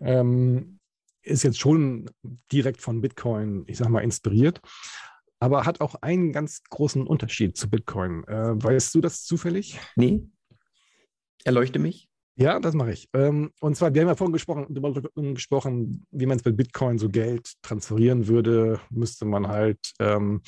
[0.00, 0.78] ähm,
[1.22, 2.10] ist jetzt schon
[2.52, 4.60] direkt von Bitcoin, ich sag mal, inspiriert,
[5.40, 8.24] aber hat auch einen ganz großen Unterschied zu Bitcoin.
[8.24, 9.78] Äh, weißt du das zufällig?
[9.96, 10.24] Nee.
[11.44, 12.08] Erleuchte mich.
[12.38, 13.08] Ja, das mache ich.
[13.14, 15.00] Ähm, und zwar, wir haben ja vorhin gesprochen, darüber
[15.32, 20.42] gesprochen, wie man es bei Bitcoin so Geld transferieren würde, müsste man halt ähm,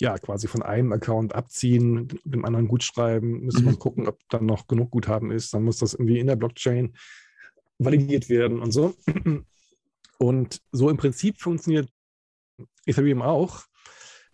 [0.00, 3.78] ja quasi von einem Account abziehen, dem anderen gut schreiben, müsste man Mhm.
[3.78, 5.52] gucken, ob dann noch genug Guthaben ist.
[5.52, 6.94] Dann muss das irgendwie in der Blockchain
[7.78, 8.94] validiert werden und so.
[10.18, 11.88] Und so im Prinzip funktioniert
[12.86, 13.64] Ethereum auch,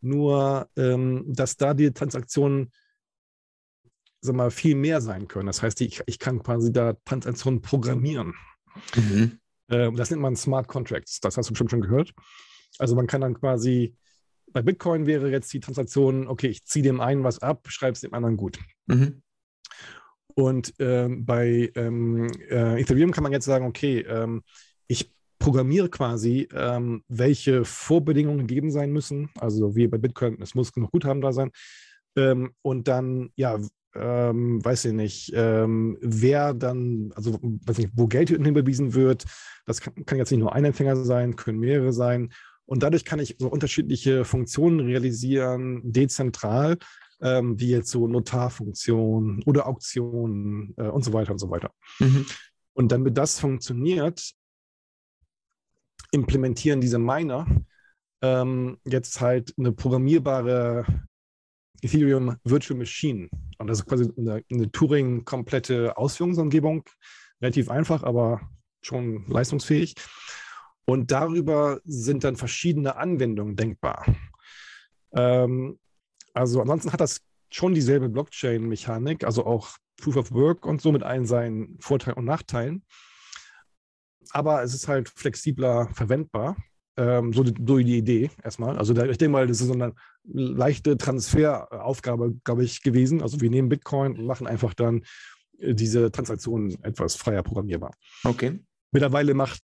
[0.00, 2.72] nur ähm, dass da die Transaktionen
[4.24, 5.46] sag mal, viel mehr sein können.
[5.46, 8.34] Das heißt, ich, ich kann quasi da Transaktionen programmieren.
[8.96, 9.38] Mhm.
[9.68, 11.20] Äh, das nennt man Smart Contracts.
[11.20, 12.14] Das hast du bestimmt schon gehört.
[12.78, 13.96] Also man kann dann quasi,
[14.50, 18.00] bei Bitcoin wäre jetzt die Transaktion, okay, ich ziehe dem einen was ab, schreibe es
[18.00, 18.58] dem anderen gut.
[18.86, 19.22] Mhm.
[20.34, 24.42] Und ähm, bei ähm, äh, Ethereum kann man jetzt sagen, okay, ähm,
[24.88, 29.30] ich programmiere quasi, ähm, welche Vorbedingungen gegeben sein müssen.
[29.38, 31.50] Also wie bei Bitcoin, es muss genug Guthaben da sein.
[32.16, 33.58] Ähm, und dann, ja,
[33.96, 39.24] ähm, weiß ich nicht, wer dann, also weiß nicht, wo Geld hinüberwiesen wird,
[39.66, 42.32] das kann, kann jetzt nicht nur ein Empfänger sein, können mehrere sein.
[42.66, 46.78] Und dadurch kann ich so unterschiedliche Funktionen realisieren, dezentral,
[47.20, 51.70] ähm, wie jetzt so Notarfunktionen oder Auktionen äh, und so weiter und so weiter.
[51.98, 52.26] Mhm.
[52.72, 54.32] Und damit das funktioniert,
[56.10, 57.46] implementieren diese Miner
[58.22, 60.84] ähm, jetzt halt eine programmierbare
[61.82, 63.28] Ethereum Virtual Machine.
[63.58, 66.84] Und das ist quasi eine, eine Turing-komplette Ausführungsumgebung.
[67.40, 68.40] Relativ einfach, aber
[68.80, 69.94] schon leistungsfähig.
[70.86, 74.04] Und darüber sind dann verschiedene Anwendungen denkbar.
[75.12, 75.78] Ähm,
[76.34, 77.20] also ansonsten hat das
[77.50, 82.24] schon dieselbe Blockchain-Mechanik, also auch Proof of Work und so mit allen seinen Vorteilen und
[82.24, 82.84] Nachteilen.
[84.30, 86.56] Aber es ist halt flexibler verwendbar.
[86.96, 88.76] Ähm, so, die, so, die Idee erstmal.
[88.78, 89.94] Also da, ich denke mal, das ist so eine
[90.24, 93.22] leichte Transferaufgabe, glaube ich, gewesen.
[93.22, 95.02] Also wir nehmen Bitcoin und machen einfach dann
[95.58, 97.94] äh, diese Transaktionen etwas freier programmierbar.
[98.24, 98.60] Okay.
[98.92, 99.60] Mittlerweile macht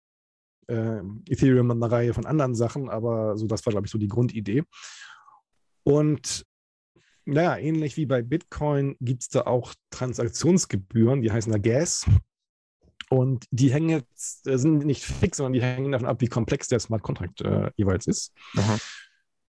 [0.67, 4.07] äh, Ethereum eine Reihe von anderen Sachen, aber so das war, glaube ich, so die
[4.07, 4.63] Grundidee.
[5.83, 6.45] Und
[7.25, 12.05] naja, ähnlich wie bei Bitcoin gibt es da auch Transaktionsgebühren, die heißen da Gas.
[13.09, 16.67] Und die hängen jetzt, äh, sind nicht fix, sondern die hängen davon ab, wie komplex
[16.67, 18.33] der Smart Contract äh, jeweils ist.
[18.57, 18.77] Aha.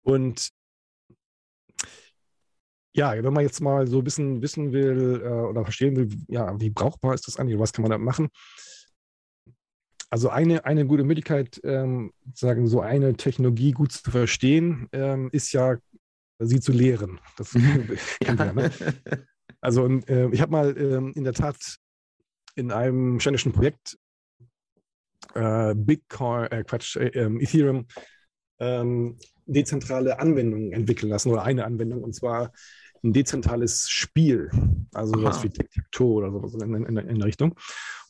[0.02, 0.50] Und
[2.92, 6.58] ja, wenn man jetzt mal so ein bisschen wissen will äh, oder verstehen will, ja,
[6.60, 8.28] wie brauchbar ist das eigentlich, was kann man da machen?
[10.08, 15.52] Also eine, eine gute Möglichkeit, ähm, sagen so eine Technologie gut zu verstehen, ähm, ist
[15.52, 15.76] ja,
[16.38, 17.20] sie zu lehren.
[17.36, 17.50] Das
[18.20, 18.52] kennt ja.
[18.52, 18.70] ne?
[19.60, 21.78] Also äh, ich habe mal ähm, in der Tat
[22.54, 23.98] in einem ständischen Projekt
[25.34, 27.86] äh, Bitcoin, äh, Quatsch, äh, ähm, Ethereum
[28.58, 32.52] ähm, dezentrale Anwendungen entwickeln lassen oder eine Anwendung und zwar
[33.04, 34.50] ein dezentrales Spiel,
[34.92, 35.22] also Aha.
[35.22, 37.54] was wie Tic-Tac-Toe oder sowas in, in, in, der Richtung,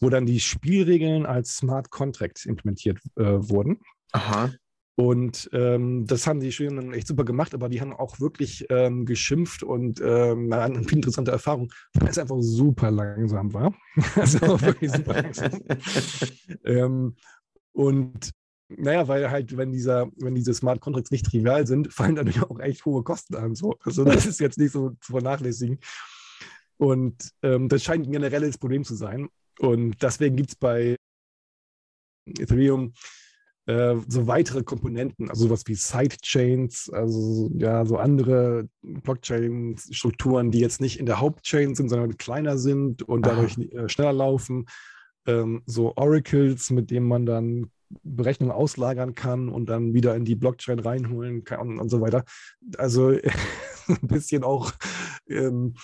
[0.01, 3.81] wo dann die Spielregeln als Smart Contract implementiert äh, wurden.
[4.13, 4.51] Aha.
[4.99, 9.05] Und ähm, das haben die Studierenden echt super gemacht, aber die haben auch wirklich ähm,
[9.05, 13.75] geschimpft und ähm, eine viel interessante Erfahrung, weil es einfach super langsam war.
[14.15, 15.51] also wirklich super langsam.
[16.65, 17.17] ähm,
[17.73, 18.31] und
[18.69, 22.59] naja, weil halt, wenn dieser, wenn diese Smart Contracts nicht trivial sind, fallen natürlich auch
[22.59, 23.55] echt hohe Kosten an.
[23.55, 23.77] So.
[23.85, 25.79] Also das ist jetzt nicht so zu vernachlässigen.
[26.79, 29.29] Und ähm, das scheint ein generelles Problem zu sein.
[29.59, 30.97] Und deswegen gibt es bei
[32.27, 32.93] Ethereum
[33.67, 40.81] äh, so weitere Komponenten, also sowas wie Sidechains, also ja, so andere Blockchain-Strukturen, die jetzt
[40.81, 44.67] nicht in der Hauptchain sind, sondern kleiner sind und dadurch äh, schneller laufen.
[45.27, 47.71] Ähm, so Oracles, mit denen man dann
[48.03, 52.25] Berechnungen auslagern kann und dann wieder in die Blockchain reinholen kann und, und so weiter.
[52.79, 53.11] Also
[53.89, 54.73] ein bisschen auch
[55.29, 55.75] ähm,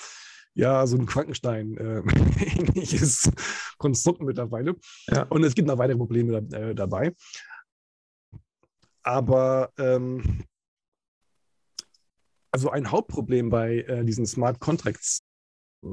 [0.55, 2.03] ja, so ein Frankenstein äh,
[2.59, 3.31] ähnliches
[3.79, 4.77] Konstrukt mittlerweile.
[5.09, 5.23] Ja.
[5.25, 7.13] Und es gibt noch weitere Probleme da, äh, dabei.
[9.03, 10.45] Aber ähm,
[12.51, 15.23] also ein Hauptproblem bei äh, diesen Smart Contracts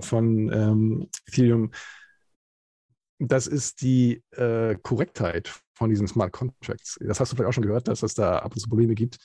[0.02, 1.72] von ähm, Ethereum,
[3.19, 6.98] das ist die äh, Korrektheit von diesen Smart Contracts.
[7.02, 9.17] Das hast du vielleicht auch schon gehört, dass es da ab und zu Probleme gibt.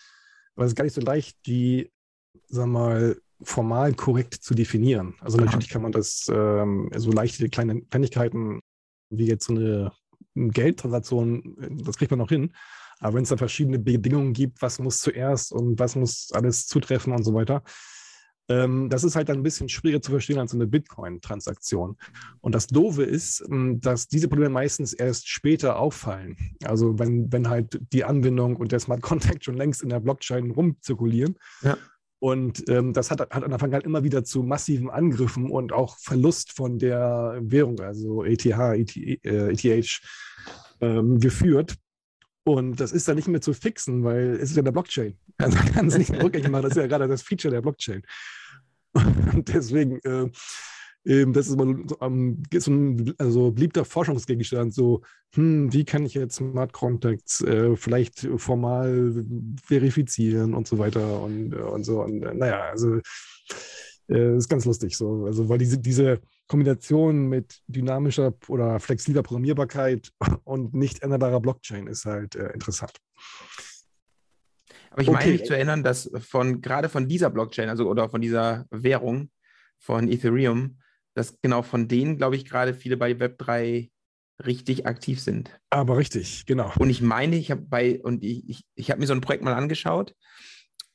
[0.55, 1.92] Aber es ist gar nicht so leicht, die,
[2.49, 5.14] sag mal, formal korrekt zu definieren.
[5.20, 5.47] Also Aha.
[5.47, 8.61] natürlich kann man das ähm, so leichte kleine Kleinigkeiten
[9.11, 9.92] wie jetzt so eine
[10.35, 12.55] Geldtransaktion, das kriegt man noch hin.
[13.00, 17.12] Aber wenn es dann verschiedene Bedingungen gibt, was muss zuerst und was muss alles zutreffen
[17.12, 17.62] und so weiter,
[18.48, 21.96] ähm, das ist halt dann ein bisschen schwieriger zu verstehen als eine Bitcoin-Transaktion.
[22.40, 26.37] Und das Doofe ist, ähm, dass diese Probleme meistens erst später auffallen.
[26.64, 30.50] Also wenn, wenn halt die Anbindung und der Smart Contract schon längst in der Blockchain
[30.50, 31.37] rumzirkulieren.
[31.62, 31.76] Ja.
[32.18, 35.98] Und ähm, das hat, hat an der Vergangenheit immer wieder zu massiven Angriffen und auch
[35.98, 40.00] Verlust von der Währung, also ETH, ETH, ETH
[40.80, 41.76] ähm, geführt.
[42.44, 45.16] Und das ist dann nicht mehr zu fixen, weil es ist ja der Blockchain.
[45.38, 46.62] Also kann es nicht rückgängig machen.
[46.62, 48.02] Das ist ja gerade das Feature der Blockchain.
[48.94, 50.30] Und deswegen, äh,
[51.04, 55.02] das ist mal so ein also beliebter Forschungsgegenstand, so,
[55.35, 59.24] hm, wie kann ich jetzt Smart Contacts äh, vielleicht formal
[59.62, 62.02] verifizieren und so weiter und, äh, und so.
[62.02, 63.00] Und äh, naja, also
[64.09, 65.25] äh, ist ganz lustig so.
[65.25, 70.11] Also, weil diese, diese Kombination mit dynamischer oder flexibler Programmierbarkeit
[70.45, 72.93] und nicht änderbarer Blockchain ist halt äh, interessant.
[74.90, 75.19] Aber ich okay.
[75.19, 79.31] meine mich zu erinnern, dass von gerade von dieser Blockchain, also oder von dieser Währung
[79.79, 80.79] von Ethereum,
[81.14, 83.90] dass genau von denen, glaube ich, gerade viele bei Web3
[84.45, 85.59] richtig aktiv sind.
[85.71, 86.73] Aber richtig, genau.
[86.79, 89.45] Und ich meine, ich habe bei, und ich, ich, ich habe mir so ein Projekt
[89.45, 90.14] mal angeschaut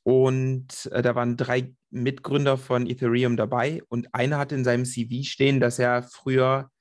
[0.10, 5.24] und äh, da waren drei Mitgründer von Ethereum dabei und einer hatte in seinem CV
[5.24, 6.72] stehen, dass er früher,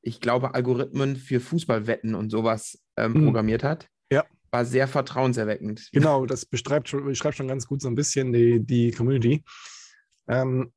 [0.00, 3.24] ich glaube, Algorithmen für Fußballwetten und sowas ähm, mhm.
[3.26, 3.86] programmiert hat.
[4.10, 4.24] Ja.
[4.50, 5.90] War sehr vertrauenserweckend.
[5.92, 9.44] Genau, das beschreibt schon, beschreibt schon ganz gut so ein bisschen die, die Community.
[10.26, 10.72] Ähm,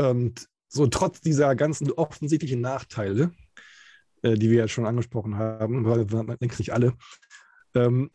[0.00, 3.30] und so trotz dieser ganzen offensichtlichen Nachteile,
[4.22, 6.06] äh, die wir ja schon angesprochen haben, weil
[6.38, 6.94] denkt nicht alle,
[7.76, 8.10] ähm,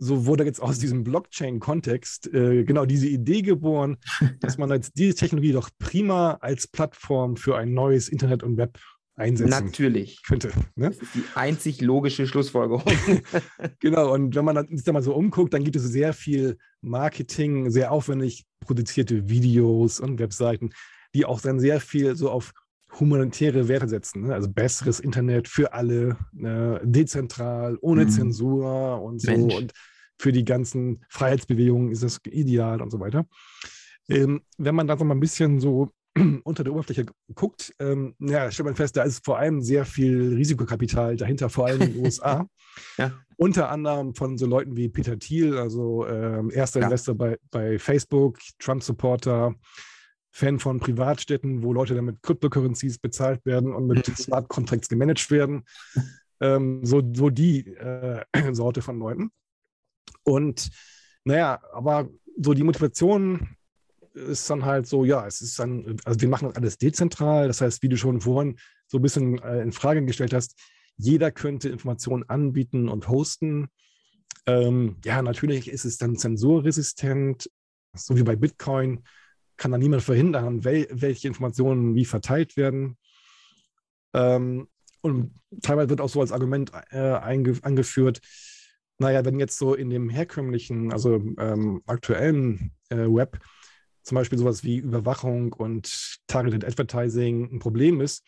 [0.00, 3.98] so wurde jetzt aus diesem Blockchain-Kontext äh, genau diese Idee geboren,
[4.40, 8.78] dass man jetzt diese Technologie doch prima als Plattform für ein neues Internet und Web
[9.16, 10.22] einsetzen Natürlich.
[10.26, 10.48] könnte.
[10.74, 10.88] Ne?
[10.88, 12.82] Das ist die einzig logische Schlussfolgerung.
[13.80, 17.70] genau, und wenn man sich da mal so umguckt, dann gibt es sehr viel Marketing,
[17.70, 20.70] sehr aufwendig produzierte Videos und Webseiten,
[21.14, 22.52] die auch dann sehr viel so auf
[22.98, 24.22] humanitäre Werte setzen.
[24.22, 24.34] Ne?
[24.34, 26.80] Also besseres Internet für alle, ne?
[26.82, 28.10] dezentral, ohne mhm.
[28.10, 29.30] Zensur und so.
[29.30, 29.54] Mensch.
[29.54, 29.72] Und
[30.20, 33.24] für die ganzen Freiheitsbewegungen ist das ideal und so weiter.
[34.08, 35.88] Ähm, wenn man da so mal ein bisschen so
[36.44, 40.34] unter der Oberfläche guckt, ähm, ja, stellt man fest, da ist vor allem sehr viel
[40.34, 42.46] Risikokapital dahinter, vor allem in den USA.
[42.98, 43.12] ja.
[43.36, 46.86] Unter anderem von so Leuten wie Peter Thiel, also ähm, erster ja.
[46.86, 49.54] Investor bei, bei Facebook, Trump-Supporter,
[50.32, 54.16] Fan von Privatstädten, wo Leute dann mit Cryptocurrencies bezahlt werden und mit mhm.
[54.16, 55.64] Smart Contracts gemanagt werden.
[56.40, 59.30] Ähm, so, so die äh, Sorte von Leuten.
[60.22, 60.70] Und
[61.24, 63.56] naja, aber so die Motivation
[64.14, 67.48] ist dann halt so, ja, es ist dann, also wir machen das alles dezentral.
[67.48, 70.58] Das heißt, wie du schon vorhin so ein bisschen äh, in Frage gestellt hast,
[70.96, 73.68] jeder könnte Informationen anbieten und hosten.
[74.46, 77.50] Ähm, ja, natürlich ist es dann zensurresistent,
[77.94, 79.04] so wie bei Bitcoin
[79.56, 82.96] kann da niemand verhindern, wel welche Informationen wie verteilt werden.
[84.14, 84.68] Ähm,
[85.02, 88.20] und teilweise wird auch so als Argument äh, angeführt,
[89.00, 93.38] naja, wenn jetzt so in dem herkömmlichen, also ähm, aktuellen äh, Web
[94.02, 98.24] zum Beispiel sowas wie Überwachung und Targeted Advertising ein Problem ist,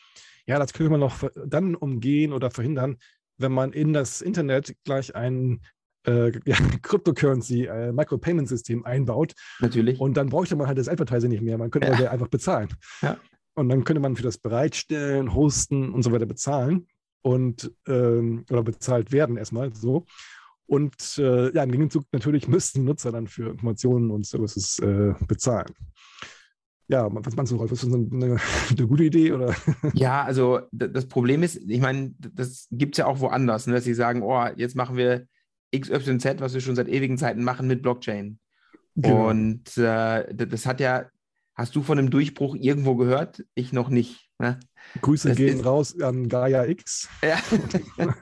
[0.46, 2.96] ja, das könnte man noch dann umgehen oder verhindern,
[3.38, 5.60] wenn man in das Internet gleich ein
[6.06, 9.34] äh, ja, Cryptocurrency, äh, Micropayment-System einbaut.
[9.60, 10.00] Natürlich.
[10.00, 11.58] Und dann bräuchte man halt das Advertising nicht mehr.
[11.58, 12.10] Man könnte ja.
[12.10, 12.68] einfach bezahlen.
[13.02, 13.18] Ja.
[13.54, 16.86] Und dann könnte man für das Bereitstellen, Hosten und so weiter bezahlen
[17.22, 20.06] und ähm, oder bezahlt werden erstmal so.
[20.66, 25.72] Und äh, ja, im Gegenzug natürlich müssten Nutzer dann für Informationen und Services äh, bezahlen.
[26.88, 27.72] Ja, was meinst du, Rolf?
[27.72, 28.36] Ist das eine, eine,
[28.70, 29.32] eine, gute Idee?
[29.32, 29.54] Oder?
[29.94, 33.84] Ja, also das Problem ist, ich meine, das gibt es ja auch woanders, ne, dass
[33.84, 35.26] sie sagen, oh, jetzt machen wir
[35.74, 38.38] XYZ, was wir schon seit ewigen Zeiten machen mit Blockchain.
[38.94, 39.30] Genau.
[39.30, 41.06] Und äh, das hat ja,
[41.54, 43.44] hast du von einem Durchbruch irgendwo gehört?
[43.54, 44.28] Ich noch nicht.
[44.38, 44.60] Ne?
[45.00, 47.08] Grüße das gehen ist, raus an Gaia X.
[47.22, 47.38] Ja.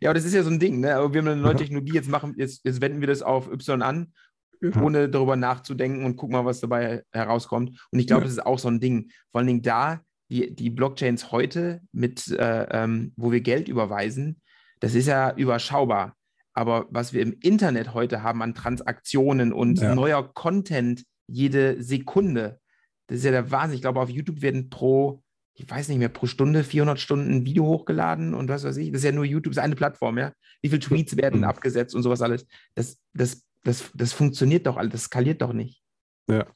[0.00, 0.80] ja, aber das ist ja so ein Ding.
[0.80, 0.94] Ne?
[0.94, 3.82] Aber wir haben eine neue Technologie, jetzt, machen, jetzt, jetzt wenden wir das auf Y
[3.82, 4.12] an,
[4.60, 4.80] ja.
[4.80, 7.86] ohne darüber nachzudenken und gucken mal, was dabei herauskommt.
[7.90, 8.24] Und ich glaube, ja.
[8.24, 9.10] das ist auch so ein Ding.
[9.32, 14.40] Vor allen Dingen da, die, die Blockchains heute, mit, äh, ähm, wo wir Geld überweisen,
[14.80, 16.14] das ist ja überschaubar.
[16.54, 19.94] Aber was wir im Internet heute haben an Transaktionen und ja.
[19.94, 22.60] neuer Content jede Sekunde,
[23.08, 23.76] das ist ja der Wahnsinn.
[23.76, 25.22] Ich glaube, auf YouTube werden pro,
[25.54, 28.90] ich weiß nicht mehr, pro Stunde 400 Stunden Video hochgeladen und was weiß ich.
[28.90, 30.32] Das ist ja nur YouTube, das ist eine Plattform, ja.
[30.62, 31.44] Wie viele Tweets werden mhm.
[31.44, 32.46] abgesetzt und sowas alles.
[32.74, 35.82] Das, das, das, das funktioniert doch alles, das skaliert doch nicht.
[36.28, 36.46] Ja.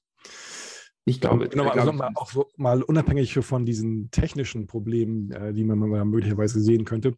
[1.04, 5.64] Ich glaube, genau, also mal, auch so, mal unabhängig von diesen technischen Problemen, äh, die
[5.64, 7.14] man möglicherweise sehen könnte,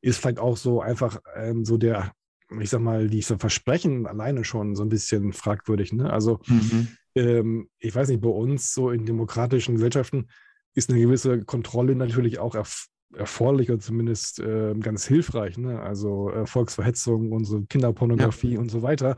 [0.00, 2.12] ist vielleicht auch so einfach ähm, so der,
[2.60, 5.92] ich sag mal, diese Versprechen alleine schon so ein bisschen fragwürdig.
[5.92, 6.10] Ne?
[6.10, 6.88] Also, mhm.
[7.16, 10.28] ähm, ich weiß nicht, bei uns so in demokratischen Gesellschaften
[10.74, 15.56] ist eine gewisse Kontrolle natürlich auch erf erforderlich oder zumindest äh, ganz hilfreich.
[15.56, 15.80] Ne?
[15.80, 18.58] Also äh, Volksverhetzung und so Kinderpornografie ja.
[18.58, 19.16] und so weiter.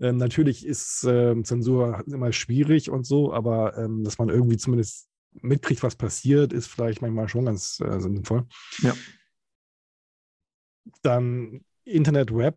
[0.00, 5.08] Ähm, natürlich ist äh, Zensur immer schwierig und so, aber ähm, dass man irgendwie zumindest
[5.32, 8.46] mitkriegt, was passiert, ist vielleicht manchmal schon ganz äh, sinnvoll.
[8.78, 8.94] Ja.
[11.02, 12.56] Dann Internet Web,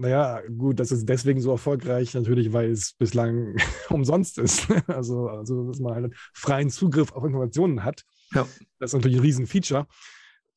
[0.00, 3.56] naja, gut, das ist deswegen so erfolgreich, natürlich, weil es bislang
[3.90, 4.66] umsonst ist.
[4.86, 8.02] Also, also, dass man halt freien Zugriff auf Informationen hat.
[8.32, 8.46] Ja.
[8.78, 9.86] Das ist natürlich ein Riesenfeature.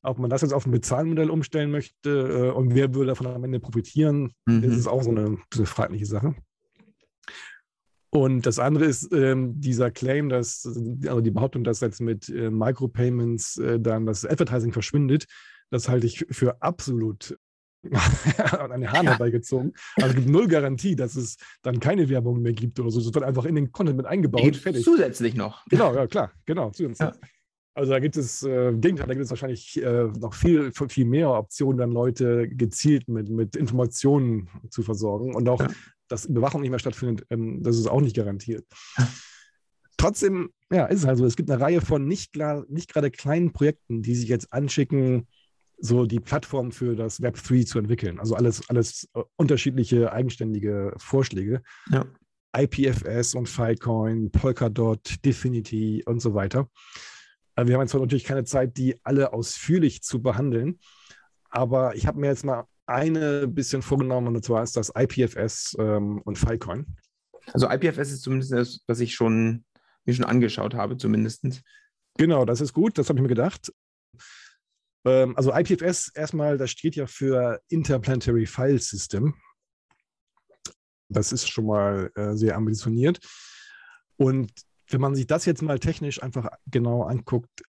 [0.02, 3.44] Ob man das jetzt auf ein Bezahlmodell umstellen möchte äh, und wer würde davon am
[3.44, 4.62] Ende profitieren, mhm.
[4.62, 6.36] das ist auch so eine, eine fragliche Sache.
[8.10, 10.66] Und das andere ist ähm, dieser Claim, dass,
[11.08, 15.26] also die Behauptung, dass jetzt mit äh, Micropayments äh, dann das Advertising verschwindet.
[15.72, 17.38] Das halte ich für absolut
[18.52, 19.12] an eine Hahn ja.
[19.12, 19.74] herbeigezogen.
[19.96, 23.00] Also es gibt null Garantie, dass es dann keine Werbung mehr gibt oder so.
[23.00, 24.56] Es wird einfach in den Content mit eingebaut.
[24.56, 24.84] Fertig.
[24.84, 25.66] Zusätzlich noch.
[25.68, 27.10] Genau, ja klar, genau, zusätzlich.
[27.10, 27.28] Ja.
[27.76, 31.06] Also da gibt es, äh, im Gegenteil, da gibt es wahrscheinlich äh, noch viel, viel
[31.06, 35.70] mehr Optionen, dann Leute gezielt mit, mit Informationen zu versorgen und auch, ja.
[36.08, 38.66] dass Überwachung nicht mehr stattfindet, ähm, das ist auch nicht garantiert.
[39.98, 41.26] Trotzdem, ja, ist es halt so.
[41.26, 45.28] Es gibt eine Reihe von nicht, klar, nicht gerade kleinen Projekten, die sich jetzt anschicken,
[45.86, 48.18] so die Plattform für das Web 3 zu entwickeln.
[48.18, 51.62] Also alles, alles äh, unterschiedliche, eigenständige Vorschläge.
[51.92, 52.06] Ja.
[52.56, 56.70] IPFS und Filecoin, Polkadot, Definity und so weiter.
[57.58, 60.80] Äh, wir haben jetzt natürlich keine Zeit, die alle ausführlich zu behandeln,
[61.50, 66.22] aber ich habe mir jetzt mal eine bisschen vorgenommen, und zwar ist das IPFS ähm,
[66.22, 66.86] und Filecoin.
[67.52, 69.66] Also IPFS ist zumindest das, was ich schon,
[70.06, 71.46] mir schon angeschaut habe, zumindest.
[72.18, 73.74] Genau, das ist gut, das habe ich mir gedacht.
[75.06, 79.36] Ähm, also IPFS erstmal, das steht ja für Interplanetary File System.
[81.10, 83.20] Das ist schon mal äh, sehr ambitioniert.
[84.18, 84.52] Und
[84.90, 87.64] wenn man sich das jetzt mal technisch einfach genau anguckt,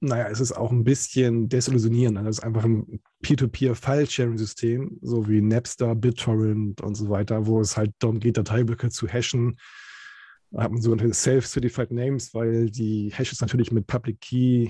[0.00, 2.18] naja, es ist auch ein bisschen desillusionierend.
[2.18, 7.92] Das ist einfach ein Peer-to-Peer-File-Sharing-System, so wie Napster, BitTorrent und so weiter, wo es halt
[7.98, 9.58] darum geht, Dateiblöcke zu hashen.
[10.50, 14.68] Da hat man sogenannte Self-Certified Names, weil die Hashes natürlich mit Public Key,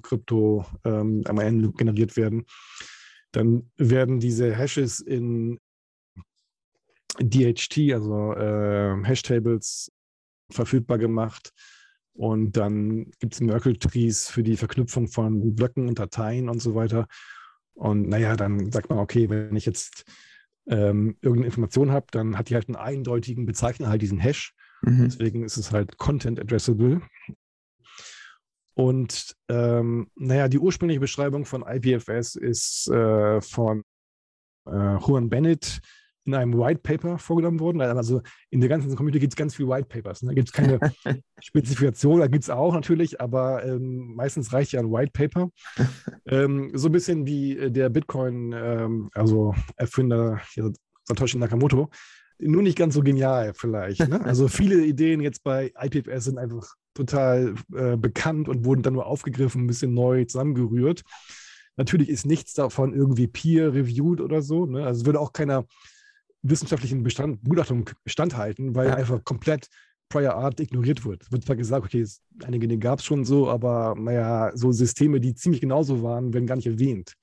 [0.00, 2.44] Krypto ähm, am Ende generiert werden.
[3.32, 5.58] Dann werden diese Hashes in
[7.18, 9.90] DHT, also äh, Hashtables,
[10.50, 11.52] verfügbar gemacht.
[12.14, 17.06] Und dann gibt es Merkle-Trees für die Verknüpfung von Blöcken und Dateien und so weiter.
[17.74, 20.04] Und naja, dann sagt man, okay, wenn ich jetzt
[20.68, 24.54] ähm, irgendeine Information habe, dann hat die halt einen eindeutigen Bezeichner, halt diesen Hash.
[24.82, 25.04] Mhm.
[25.04, 27.00] Deswegen ist es halt Content Addressable.
[28.74, 33.82] Und ähm, naja, die ursprüngliche Beschreibung von IPFS ist äh, von
[34.66, 35.80] äh, Juan Bennett
[36.24, 37.80] in einem White Paper vorgenommen worden.
[37.80, 40.22] Also in der ganzen Community gibt es ganz viele White Papers.
[40.22, 40.28] Ne?
[40.28, 40.78] Da gibt es keine
[41.40, 45.50] Spezifikation, da gibt es auch natürlich, aber ähm, meistens reicht ja ein White Paper.
[46.26, 50.40] ähm, so ein bisschen wie äh, der Bitcoin, ähm, also Erfinder
[51.04, 51.90] Satoshi Nakamoto.
[52.38, 54.08] Nur nicht ganz so genial vielleicht.
[54.08, 54.20] Ne?
[54.24, 59.06] Also viele Ideen jetzt bei IPFS sind einfach total äh, bekannt und wurden dann nur
[59.06, 61.02] aufgegriffen, ein bisschen neu zusammengerührt.
[61.76, 64.66] Natürlich ist nichts davon irgendwie peer-reviewed oder so.
[64.66, 64.84] Ne?
[64.84, 65.64] Also würde auch keiner
[66.42, 68.94] wissenschaftlichen Bestand, Begutachtung standhalten, weil ja.
[68.94, 69.68] einfach komplett
[70.08, 71.22] Prior Art ignoriert wird.
[71.22, 72.06] Es wird zwar gesagt, okay,
[72.44, 76.46] einige Dinge gab es schon so, aber naja, so Systeme, die ziemlich genauso waren, werden
[76.46, 77.14] gar nicht erwähnt.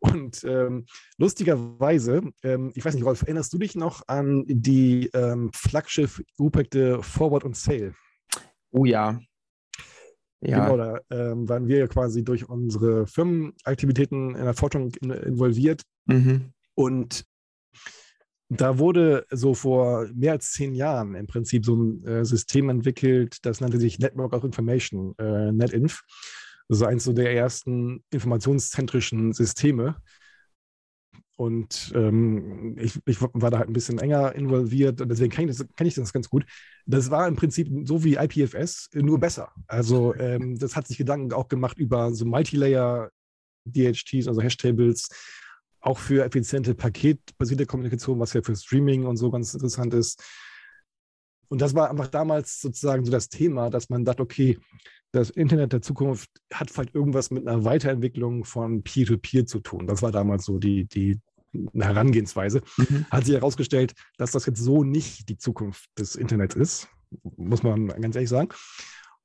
[0.00, 0.84] Und ähm,
[1.16, 7.44] lustigerweise, ähm, ich weiß nicht, Rolf, erinnerst du dich noch an die ähm, Flaggschiff-Projekte Forward
[7.44, 7.94] und Sail?
[8.72, 9.20] Oh ja.
[10.40, 10.64] Ja.
[10.64, 15.82] Genau, da ähm, waren wir ja quasi durch unsere Firmenaktivitäten in der Forschung in, involviert.
[16.06, 16.52] Mhm.
[16.74, 17.24] Und
[18.48, 23.38] da wurde so vor mehr als zehn Jahren im Prinzip so ein äh, System entwickelt,
[23.42, 26.02] das nannte sich Network of Information, äh, NetInf.
[26.68, 29.96] Das ist eines so der ersten informationszentrischen Systeme.
[31.36, 35.56] Und ähm, ich, ich, war da halt ein bisschen enger involviert und deswegen kenne ich,
[35.56, 36.44] das, ich das ganz gut.
[36.86, 39.50] Das war im Prinzip so wie IPFS, nur besser.
[39.66, 43.10] Also ähm, das hat sich Gedanken auch gemacht über so Multilayer
[43.64, 45.08] DHTs, also Hashtables,
[45.80, 50.22] auch für effiziente paketbasierte Kommunikation, was ja für Streaming und so ganz interessant ist.
[51.52, 54.58] Und das war einfach damals sozusagen so das Thema, dass man dachte, okay,
[55.10, 59.86] das Internet der Zukunft hat vielleicht irgendwas mit einer Weiterentwicklung von Peer-to-Peer -Peer zu tun.
[59.86, 61.20] Das war damals so die, die
[61.74, 62.62] Herangehensweise.
[62.78, 63.04] Mhm.
[63.10, 66.88] Hat sich herausgestellt, dass das jetzt so nicht die Zukunft des Internets ist,
[67.36, 68.48] muss man ganz ehrlich sagen.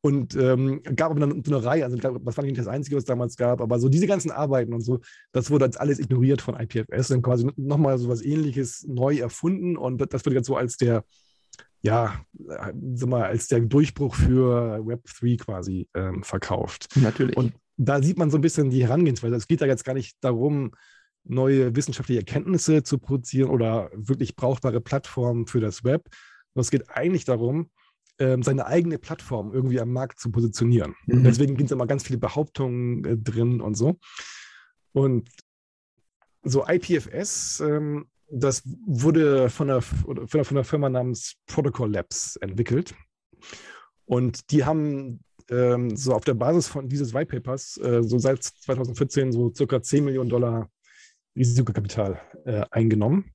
[0.01, 3.03] Und ähm, gab aber dann so eine Reihe, also das war nicht das Einzige, was
[3.03, 4.99] es damals gab, aber so diese ganzen Arbeiten und so,
[5.31, 9.77] das wurde jetzt alles ignoriert von IPFS, dann quasi nochmal so was ähnliches neu erfunden
[9.77, 11.05] und das wird jetzt so als der,
[11.81, 16.87] ja, sag mal, als der Durchbruch für Web3 quasi ähm, verkauft.
[16.95, 17.37] Natürlich.
[17.37, 19.35] Und da sieht man so ein bisschen die Herangehensweise.
[19.35, 20.71] Es geht da jetzt gar nicht darum,
[21.23, 26.09] neue wissenschaftliche Erkenntnisse zu produzieren oder wirklich brauchbare Plattformen für das Web.
[26.55, 27.69] Es geht eigentlich darum,
[28.19, 30.95] ähm, seine eigene Plattform irgendwie am Markt zu positionieren.
[31.05, 31.23] Mhm.
[31.23, 33.99] deswegen gibt es immer ganz viele Behauptungen äh, drin und so.
[34.91, 35.29] Und
[36.43, 42.93] so IPFS, ähm, das wurde von einer, von einer Firma namens Protocol Labs entwickelt.
[44.05, 48.43] Und die haben ähm, so auf der Basis von dieses White Papers äh, so seit
[48.43, 50.69] 2014 so circa 10 Millionen Dollar
[51.35, 53.31] Risikokapital äh, eingenommen.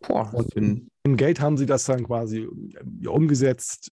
[0.00, 0.54] Boah, und
[1.04, 3.90] im Geld haben sie das dann quasi äh, umgesetzt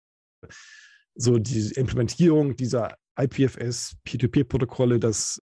[1.16, 5.42] so die Implementierung dieser IPFS P2P-Protokolle, das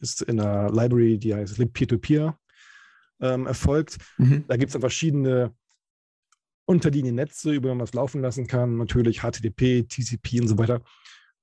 [0.00, 2.36] ist in einer Library, die heißt libpeer-to-peer,
[3.20, 3.98] ähm, erfolgt.
[4.18, 4.44] Mhm.
[4.48, 5.54] Da gibt es dann verschiedene
[6.66, 8.76] Unterliniennetze, über die man das laufen lassen kann.
[8.76, 10.82] Natürlich HTTP, TCP und so weiter.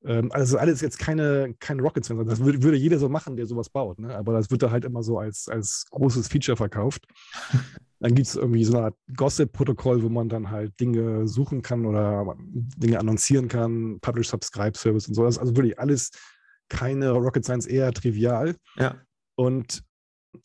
[0.05, 2.27] Ähm, also alles jetzt keine, keine Rocket Science.
[2.27, 3.99] Das würde, würde, jeder so machen, der sowas baut.
[3.99, 4.15] Ne?
[4.15, 7.05] Aber das wird da halt immer so als, als großes Feature verkauft.
[7.99, 11.85] Dann gibt es irgendwie so eine Art Gossip-Protokoll, wo man dann halt Dinge suchen kann
[11.85, 15.23] oder Dinge annoncieren kann, Publish-Subscribe-Service und so.
[15.23, 16.11] Das ist also wirklich alles
[16.67, 18.57] keine Rocket Science, eher trivial.
[18.75, 18.97] Ja.
[19.35, 19.85] Und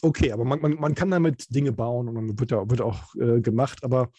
[0.02, 3.14] okay, aber man, man, man kann damit Dinge bauen und dann wird ja wird auch
[3.16, 4.10] äh, gemacht, aber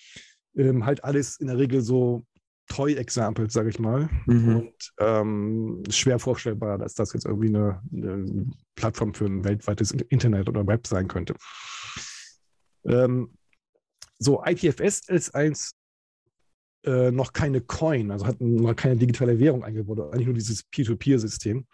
[0.55, 2.25] Ähm, halt alles in der Regel so
[2.69, 4.09] Toy-Examples, sage ich mal.
[4.25, 4.55] Mhm.
[4.55, 8.45] Und ähm, schwer vorstellbar, dass das jetzt irgendwie eine, eine,
[8.75, 11.35] Plattform für ein weltweites Internet oder Web sein könnte.
[12.85, 13.33] Ähm,
[14.19, 15.73] so, IPFS ist eins
[16.85, 21.65] äh, noch keine Coin, also hat noch keine digitale Währung eingebaut, eigentlich nur dieses Peer-to-Peer-System.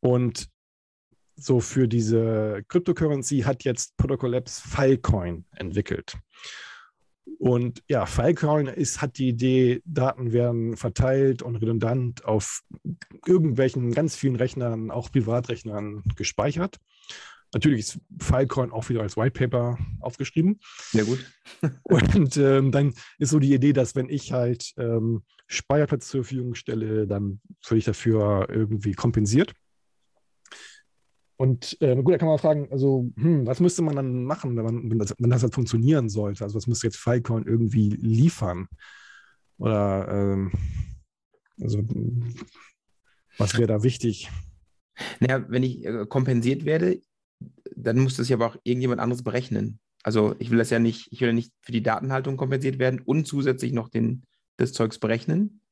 [0.00, 0.48] Und
[1.36, 6.14] so für diese Cryptocurrency hat jetzt Protocol Labs Filecoin entwickelt.
[7.38, 12.62] Und ja, Filecoin ist, hat die Idee, Daten werden verteilt und redundant auf
[13.26, 16.78] irgendwelchen ganz vielen Rechnern, auch Privatrechnern gespeichert.
[17.52, 20.58] Natürlich ist Filecoin auch wieder als White Paper aufgeschrieben.
[20.90, 21.24] Sehr gut.
[21.84, 26.54] und ähm, dann ist so die Idee, dass wenn ich halt ähm, Speicherplatz zur Verfügung
[26.54, 29.52] stelle, dann werde ich dafür irgendwie kompensiert.
[31.36, 34.64] Und äh, gut, da kann man fragen, also, hm, was müsste man dann machen, wenn,
[34.64, 36.44] man, wenn, das, wenn das halt funktionieren sollte?
[36.44, 38.68] Also, was müsste jetzt Filecoin irgendwie liefern?
[39.58, 40.52] Oder, ähm,
[41.60, 41.82] also,
[43.36, 44.30] was wäre da wichtig?
[45.18, 47.00] Naja, wenn ich äh, kompensiert werde,
[47.74, 49.80] dann muss das ja aber auch irgendjemand anderes berechnen.
[50.04, 53.00] Also, ich will das ja nicht, ich will ja nicht für die Datenhaltung kompensiert werden
[53.00, 54.22] und zusätzlich noch den,
[54.56, 55.62] das Zeugs berechnen.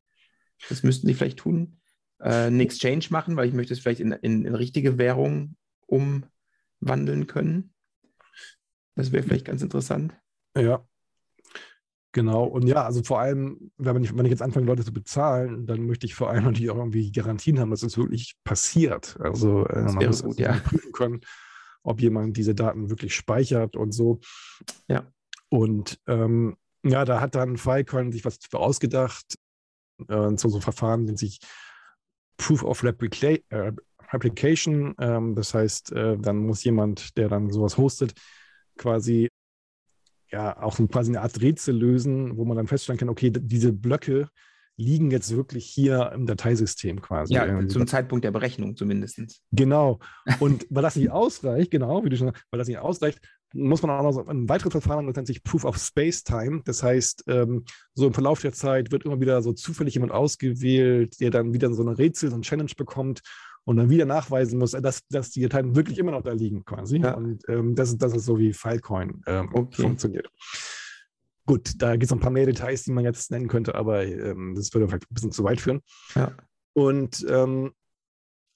[0.69, 1.79] Das müssten sie vielleicht tun
[2.23, 5.57] äh, einen Exchange machen, weil ich möchte es vielleicht in, in, in richtige Währung
[5.87, 7.75] umwandeln können.
[8.95, 10.15] Das wäre vielleicht ganz interessant.
[10.57, 10.87] Ja,
[12.15, 15.67] Genau, und ja, also vor allem, wenn ich, wenn ich jetzt anfange, Leute zu bezahlen,
[15.67, 19.17] dann möchte ich vor allem natürlich auch irgendwie Garantien haben, dass es wirklich passiert.
[19.19, 20.53] Also äh, man muss gut, ja.
[20.65, 21.21] prüfen können,
[21.83, 24.21] ob jemand diese Daten wirklich speichert und so.
[24.89, 25.11] Ja.
[25.49, 29.39] Und ähm, ja, da hat dann Filecoin sich was ausgedacht,
[30.09, 31.41] äh, so, so Verfahren, die sich
[32.37, 33.73] Proof of Replica äh,
[34.13, 34.95] Replication.
[34.99, 38.13] Ähm, das heißt, äh, dann muss jemand, der dann sowas hostet,
[38.77, 39.29] quasi
[40.31, 44.29] ja auch quasi eine Art Rätsel lösen, wo man dann feststellen kann, okay, diese Blöcke
[44.77, 47.35] liegen jetzt wirklich hier im Dateisystem quasi.
[47.35, 49.43] Ja, ähm, zum Zeitpunkt der Berechnung zumindest.
[49.53, 50.01] Genau.
[50.41, 53.21] Und weil das nicht ausreicht, genau, wie du schon sagst, weil das nicht ausreicht,
[53.53, 56.63] muss man auch noch so ein weiteres Verfahren, das nennt sich Proof of Space Time.
[56.65, 61.21] Das heißt, ähm, so im Verlauf der Zeit wird immer wieder so zufällig jemand ausgewählt,
[61.21, 63.23] der dann wieder so eine Rätsel, so ein Challenge bekommt
[63.65, 66.99] und dann wieder nachweisen muss, dass, dass die Dateien wirklich immer noch da liegen quasi.
[66.99, 67.15] Ja.
[67.15, 69.83] Und ähm, das, das ist so wie Filecoin ähm, okay.
[69.83, 70.29] funktioniert.
[71.47, 74.05] Gut, da gibt es noch ein paar mehr Details, die man jetzt nennen könnte, aber
[74.05, 75.81] ähm, das würde vielleicht ein bisschen zu weit führen.
[76.15, 76.33] Ja.
[76.73, 77.73] Und ähm,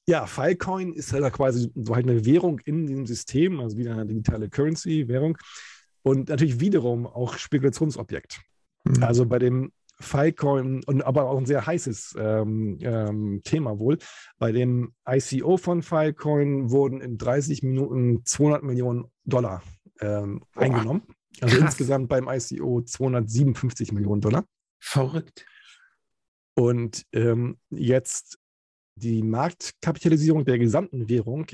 [0.06, 4.06] ja, Filecoin ist halt quasi so halt eine Währung in dem System, also wieder eine
[4.06, 5.36] digitale Currency-Währung
[6.02, 8.40] und natürlich wiederum auch Spekulationsobjekt.
[8.84, 9.02] Mhm.
[9.02, 13.98] Also bei dem Filecoin und aber auch ein sehr heißes ähm, ähm, Thema wohl.
[14.38, 19.62] Bei dem ICO von Filecoin wurden in 30 Minuten 200 Millionen Dollar
[20.00, 21.02] ähm, eingenommen.
[21.40, 21.66] Also Krass.
[21.66, 24.44] insgesamt beim ICO 257 Millionen Dollar.
[24.78, 25.44] Verrückt.
[26.54, 28.38] Und ähm, jetzt
[28.96, 31.46] die Marktkapitalisierung der gesamten Währung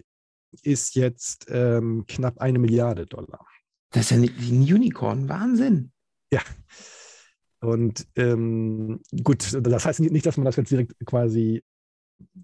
[0.63, 3.47] ist jetzt ähm, knapp eine Milliarde Dollar.
[3.91, 5.93] Das ist ja ein Unicorn, Wahnsinn.
[6.33, 6.41] Ja.
[7.61, 11.63] Und ähm, gut, das heißt nicht, dass man das jetzt direkt quasi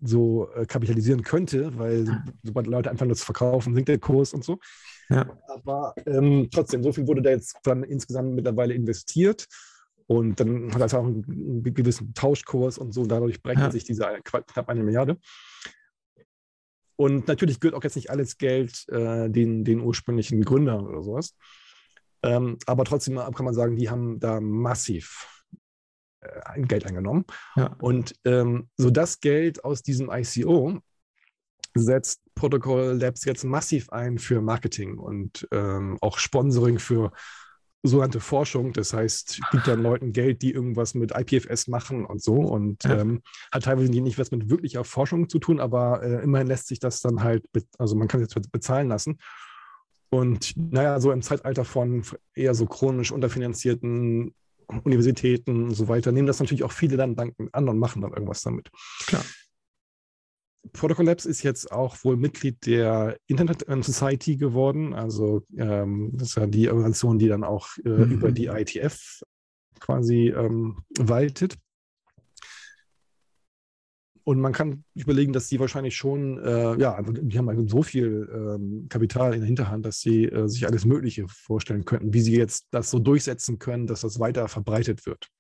[0.03, 4.45] so äh, kapitalisieren könnte, weil sobald Leute einfach nur das verkaufen, sinkt der Kurs und
[4.45, 4.59] so.
[5.09, 5.39] Ja.
[5.49, 9.47] Aber ähm, trotzdem, so viel wurde da jetzt dann insgesamt mittlerweile investiert.
[10.09, 13.05] Und dann hat das auch einen, gewissen Tauschkurs und so.
[13.05, 13.73] Dadurch berechnet ja.
[13.73, 15.19] sich diese knapp eine Milliarde.
[16.97, 21.35] Und natürlich gehört auch jetzt nicht alles Geld äh, den, den ursprünglichen Gründern oder sowas.
[22.23, 25.45] Ähm, aber trotzdem kann man sagen, die haben da massiv
[26.21, 27.27] äh, Geld eingenommen.
[27.55, 27.77] Ja.
[27.81, 30.81] Und ähm, so das Geld aus diesem ICO
[31.75, 37.13] setzt Protocol Labs jetzt massiv ein für Marketing und ähm, auch Sponsoring für
[37.83, 38.73] sogenannte Forschung.
[38.73, 43.23] Das heißt, gibt dann Leuten Geld, die irgendwas mit IPFS machen und so und ähm,
[43.53, 47.01] hat teilweise nicht was mit wirklicher Forschung zu tun, aber äh, immerhin lässt sich das
[47.01, 47.45] dann halt,
[47.79, 49.19] also man kann es jetzt bezahlen lassen.
[50.11, 52.03] Und naja, so im Zeitalter von
[52.35, 54.35] eher so chronisch unterfinanzierten
[54.85, 57.17] Universitäten und so weiter, nehmen das natürlich auch viele dann
[57.53, 58.71] an und machen dann irgendwas damit.
[59.07, 59.25] Klar.
[60.73, 64.95] Protocol Labs ist jetzt auch wohl Mitglied der Internet Society geworden.
[64.95, 68.13] Also ähm, das ist ja die Organisation, die dann auch äh, mhm.
[68.13, 69.23] über die ITF
[69.81, 71.57] quasi ähm, waltet.
[74.29, 78.29] Und man kann überlegen, dass sie wahrscheinlich schon, äh, ja, also die haben so viel
[78.31, 82.37] ähm, Kapital in der Hinterhand, dass sie äh, sich alles Mögliche vorstellen könnten, wie sie
[82.37, 85.31] jetzt das so durchsetzen können, dass das weiter verbreitet wird.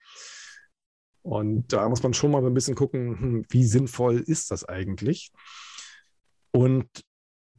[1.22, 5.30] Und da muss man schon mal ein bisschen gucken, hm, wie sinnvoll ist das eigentlich?
[6.50, 6.88] Und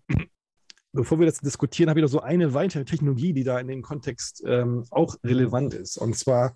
[0.91, 3.81] bevor wir das diskutieren, habe ich noch so eine weitere Technologie, die da in dem
[3.81, 5.97] Kontext ähm, auch relevant ist.
[5.97, 6.55] Und zwar,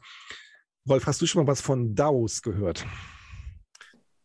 [0.87, 2.85] Rolf, hast du schon mal was von DAOs gehört?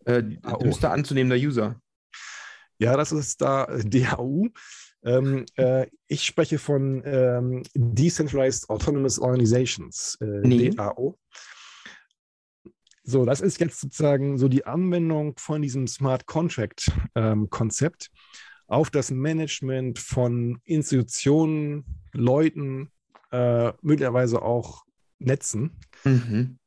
[0.04, 0.22] Äh,
[0.62, 1.80] düster anzunehmender User.
[2.78, 4.48] Ja, das ist da DAU.
[5.04, 10.70] Ähm, äh, ich spreche von ähm, Decentralized Autonomous Organizations, äh, nee.
[10.70, 11.18] DAO.
[13.08, 18.10] So, das ist jetzt sozusagen so die Anwendung von diesem Smart Contract ähm, Konzept
[18.66, 22.90] auf das Management von Institutionen, Leuten,
[23.32, 24.84] äh, möglicherweise auch
[25.18, 25.80] Netzen.
[26.04, 26.58] Mhm.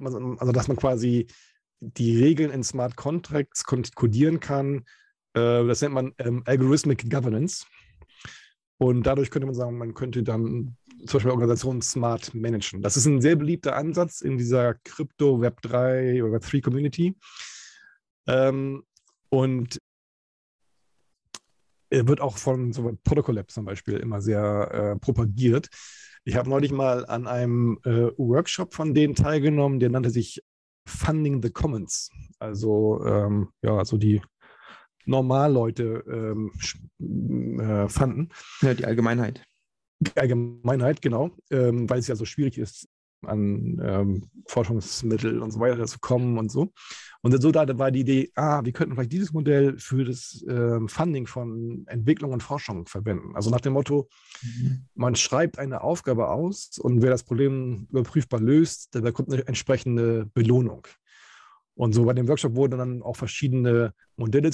[0.00, 1.28] Also, also, dass man quasi
[1.78, 4.78] die Regeln in Smart Contracts kodieren kann.
[5.34, 7.66] Äh, das nennt man ähm, Algorithmic Governance.
[8.78, 10.76] Und dadurch könnte man sagen, man könnte dann
[11.06, 12.82] zum Beispiel Organisationen smart managen.
[12.82, 17.16] Das ist ein sehr beliebter Ansatz in dieser Krypto, Web3 oder Web3 Community.
[18.26, 18.84] Ähm,
[19.28, 19.78] und
[21.90, 25.68] er wird auch von so Protocol Lab zum Beispiel immer sehr äh, propagiert.
[26.24, 30.42] Ich habe neulich mal an einem äh, Workshop von denen teilgenommen, der nannte sich
[30.86, 32.10] Funding the Commons.
[32.38, 34.22] Also ähm, ja, also die
[35.04, 36.52] Normalleute ähm,
[37.60, 38.30] äh, fanden.
[38.60, 39.44] Ja, die Allgemeinheit.
[40.14, 42.88] Allgemeinheit, genau, ähm, weil es ja so schwierig ist,
[43.26, 46.72] an ähm, Forschungsmittel und so weiter zu kommen und so.
[47.22, 50.88] Und so da war die Idee, ah, wir könnten vielleicht dieses Modell für das ähm,
[50.88, 53.36] Funding von Entwicklung und Forschung verwenden.
[53.36, 54.08] Also nach dem Motto,
[54.42, 54.86] mhm.
[54.94, 60.26] man schreibt eine Aufgabe aus und wer das Problem überprüfbar löst, der bekommt eine entsprechende
[60.34, 60.86] Belohnung.
[61.74, 64.50] Und so bei dem Workshop wurden dann auch verschiedene Modelle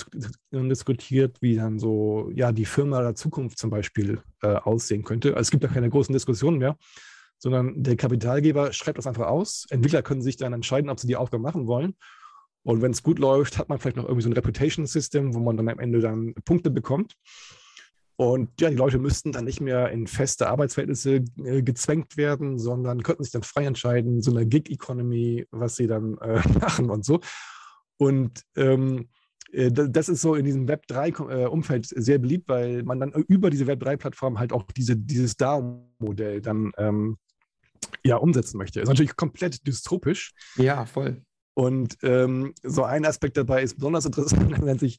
[0.53, 5.31] diskutiert, wie dann so ja die Firma der Zukunft zum Beispiel äh, aussehen könnte.
[5.31, 6.77] Also es gibt da keine großen Diskussionen mehr,
[7.39, 9.67] sondern der Kapitalgeber schreibt das einfach aus.
[9.71, 11.97] Entwickler können sich dann entscheiden, ob sie die Aufgabe machen wollen.
[12.63, 15.41] Und wenn es gut läuft, hat man vielleicht noch irgendwie so ein Reputation System, wo
[15.41, 17.15] man dann am Ende dann Punkte bekommt.
[18.21, 23.05] Und ja, die Leute müssten dann nicht mehr in feste Arbeitsverhältnisse äh, gezwängt werden, sondern
[23.05, 27.21] könnten sich dann frei entscheiden, so eine Gig-Economy, was sie dann äh, machen und so.
[27.97, 29.09] Und ähm,
[29.53, 33.67] äh, das ist so in diesem Web3-Umfeld äh, sehr beliebt, weil man dann über diese
[33.67, 37.19] Web3-Plattform halt auch diese, dieses DAO-Modell dann ähm,
[38.05, 38.81] ja, umsetzen möchte.
[38.81, 40.33] Ist natürlich komplett dystopisch.
[40.57, 41.23] Ja, voll.
[41.55, 44.99] Und ähm, so ein Aspekt dabei ist besonders interessant, nennt sich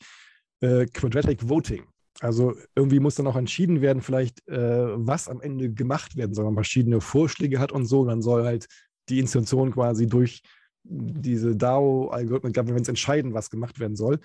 [0.61, 1.83] äh, Quadratic Voting.
[2.19, 6.45] Also irgendwie muss dann auch entschieden werden, vielleicht, äh, was am Ende gemacht werden soll.
[6.45, 8.01] Man verschiedene Vorschläge hat und so.
[8.01, 8.67] Und dann soll halt
[9.07, 10.41] die Institution quasi durch
[10.83, 14.19] diese DAO-Algorithmen Governance entscheiden, was gemacht werden soll.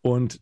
[0.00, 0.40] Und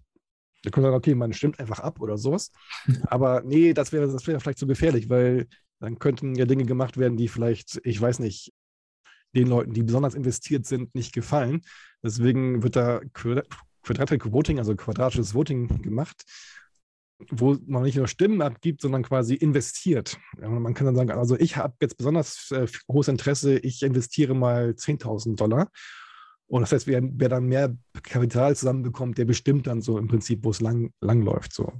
[0.62, 2.52] da kann man sagen, okay, man stimmt einfach ab oder sowas.
[3.06, 5.46] Aber nee, das wäre das wär vielleicht zu gefährlich, weil
[5.80, 8.52] dann könnten ja Dinge gemacht werden, die vielleicht, ich weiß nicht,
[9.34, 11.62] den Leuten, die besonders investiert sind, nicht gefallen.
[12.02, 13.00] Deswegen wird da
[13.82, 16.24] Quadratic Voting, also quadratisches Voting gemacht
[17.30, 20.18] wo man nicht nur Stimmen abgibt, sondern quasi investiert.
[20.38, 24.70] Man kann dann sagen, also ich habe jetzt besonders äh, hohes Interesse, ich investiere mal
[24.70, 25.70] 10.000 Dollar.
[26.48, 30.44] Und das heißt, wer, wer, dann mehr Kapital zusammenbekommt, der bestimmt dann so im Prinzip,
[30.44, 31.52] wo es lang, lang läuft.
[31.52, 31.72] So.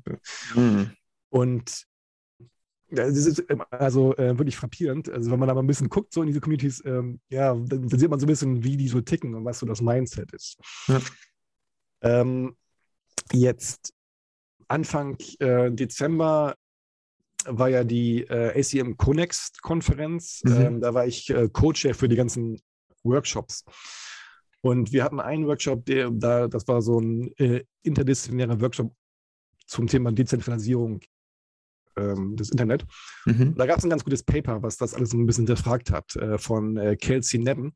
[0.54, 0.90] Mhm.
[1.28, 1.86] Und
[2.90, 5.08] das ist also äh, wirklich frappierend.
[5.08, 7.88] Also wenn man da mal ein bisschen guckt, so in diese Communities, ähm, ja, dann,
[7.88, 10.58] sieht man so ein bisschen, wie die so ticken und was so das Mindset ist.
[10.88, 11.00] Ja.
[12.02, 12.56] Ähm,
[13.32, 13.95] jetzt
[14.68, 16.54] Anfang äh, Dezember
[17.44, 20.42] war ja die äh, ACM Connext-Konferenz.
[20.44, 20.60] Mhm.
[20.60, 22.60] Ähm, da war ich äh, Co-Chef für die ganzen
[23.04, 23.64] Workshops.
[24.60, 28.92] Und wir hatten einen Workshop, der da, das war so ein äh, interdisziplinärer Workshop
[29.66, 31.00] zum Thema Dezentralisierung
[31.96, 32.84] ähm, des Internet.
[33.26, 33.54] Mhm.
[33.54, 36.38] Da gab es ein ganz gutes Paper, was das alles ein bisschen hinterfragt hat, äh,
[36.38, 37.72] von äh, Kelsey Nevin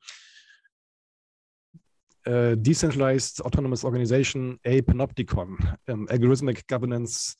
[2.27, 7.37] uh, Decentralized Autonomous Organization, a Panopticon, um, Algorithmic Governance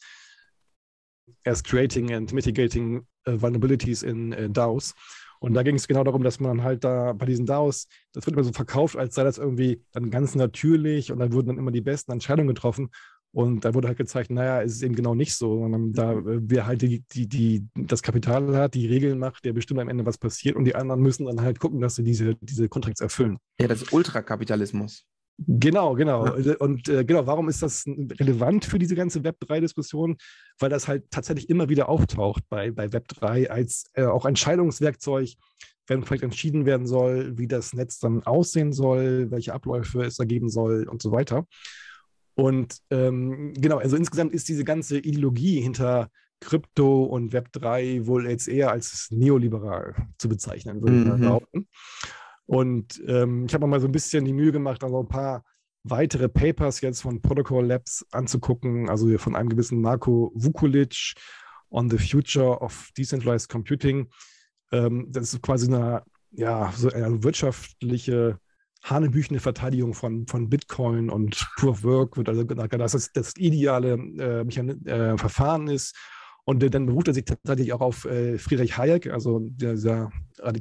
[1.47, 4.95] as Creating and Mitigating uh, Vulnerabilities in uh, DAOs.
[5.41, 8.37] Und da ging es genau darum, dass man halt da bei diesen DAOs, das wird
[8.37, 11.71] immer so verkauft, als sei das irgendwie dann ganz natürlich und da wurden dann immer
[11.71, 12.91] die besten Entscheidungen getroffen.
[13.33, 16.29] Und da wurde halt gezeigt, naja, es ist eben genau nicht so, sondern da mhm.
[16.29, 19.89] äh, wer halt die, die, die, das Kapital hat, die Regeln macht, der bestimmt am
[19.89, 23.01] Ende, was passiert und die anderen müssen dann halt gucken, dass sie diese, diese Kontrakts
[23.01, 23.39] erfüllen.
[23.61, 25.05] Ja, das ist Ultrakapitalismus.
[25.47, 26.37] Genau, genau.
[26.37, 26.57] Ja.
[26.59, 30.17] Und äh, genau, warum ist das relevant für diese ganze Web3-Diskussion?
[30.59, 35.31] Weil das halt tatsächlich immer wieder auftaucht bei, bei Web3 als äh, auch Entscheidungswerkzeug,
[35.87, 40.25] wenn vielleicht entschieden werden soll, wie das Netz dann aussehen soll, welche Abläufe es da
[40.25, 41.47] geben soll und so weiter.
[42.35, 46.11] Und ähm, genau, also insgesamt ist diese ganze Ideologie hinter
[46.41, 51.21] Krypto und Web3 wohl jetzt eher als neoliberal zu bezeichnen, würde ich mhm.
[51.21, 51.69] behaupten.
[52.47, 55.45] Und ähm, ich habe mal so ein bisschen die Mühe gemacht, also ein paar
[55.85, 61.15] weitere Papers jetzt von Protocol Labs anzugucken, also von einem gewissen Marco Vukulic
[61.71, 64.09] on the Future of Decentralized Computing.
[64.73, 66.03] Ähm, das ist quasi eine,
[66.33, 68.39] ja, so eine wirtschaftliche
[68.83, 73.95] hanebüchene Verteidigung von, von Bitcoin und Proof of Work wird also dass das das ideale
[74.19, 75.97] äh, äh, Verfahren ist.
[76.45, 80.11] Und dann beruft er sich tatsächlich auch auf äh, Friedrich Hayek, also dieser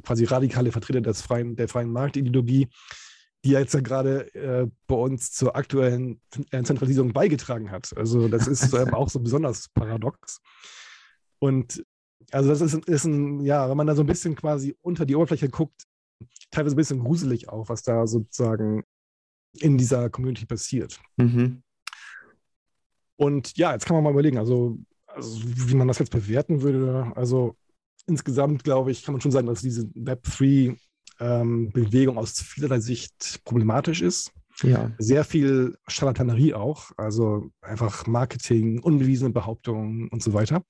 [0.04, 2.68] quasi radikale Vertreter des freien, der freien Marktideologie,
[3.44, 7.96] die jetzt ja gerade äh, bei uns zur aktuellen äh, Zentralisierung beigetragen hat.
[7.96, 10.40] Also das ist ähm, auch so besonders paradox.
[11.38, 11.82] Und
[12.30, 15.16] also das ist, ist ein, ja, wenn man da so ein bisschen quasi unter die
[15.16, 15.86] Oberfläche guckt,
[16.50, 18.84] teilweise ein bisschen gruselig auch, was da sozusagen
[19.58, 21.00] in dieser Community passiert.
[21.16, 21.62] Mhm.
[23.16, 27.12] Und ja, jetzt kann man mal überlegen, also, also wie man das jetzt bewerten würde.
[27.14, 27.56] Also
[28.06, 30.76] insgesamt, glaube ich, kann man schon sagen, dass diese Web3
[31.20, 34.32] ähm, aus vielerlei Sicht problematisch ist.
[34.62, 34.90] Ja.
[34.98, 40.62] Sehr viel Charlatanerie auch, also einfach Marketing, unbewiesene Behauptungen und so weiter.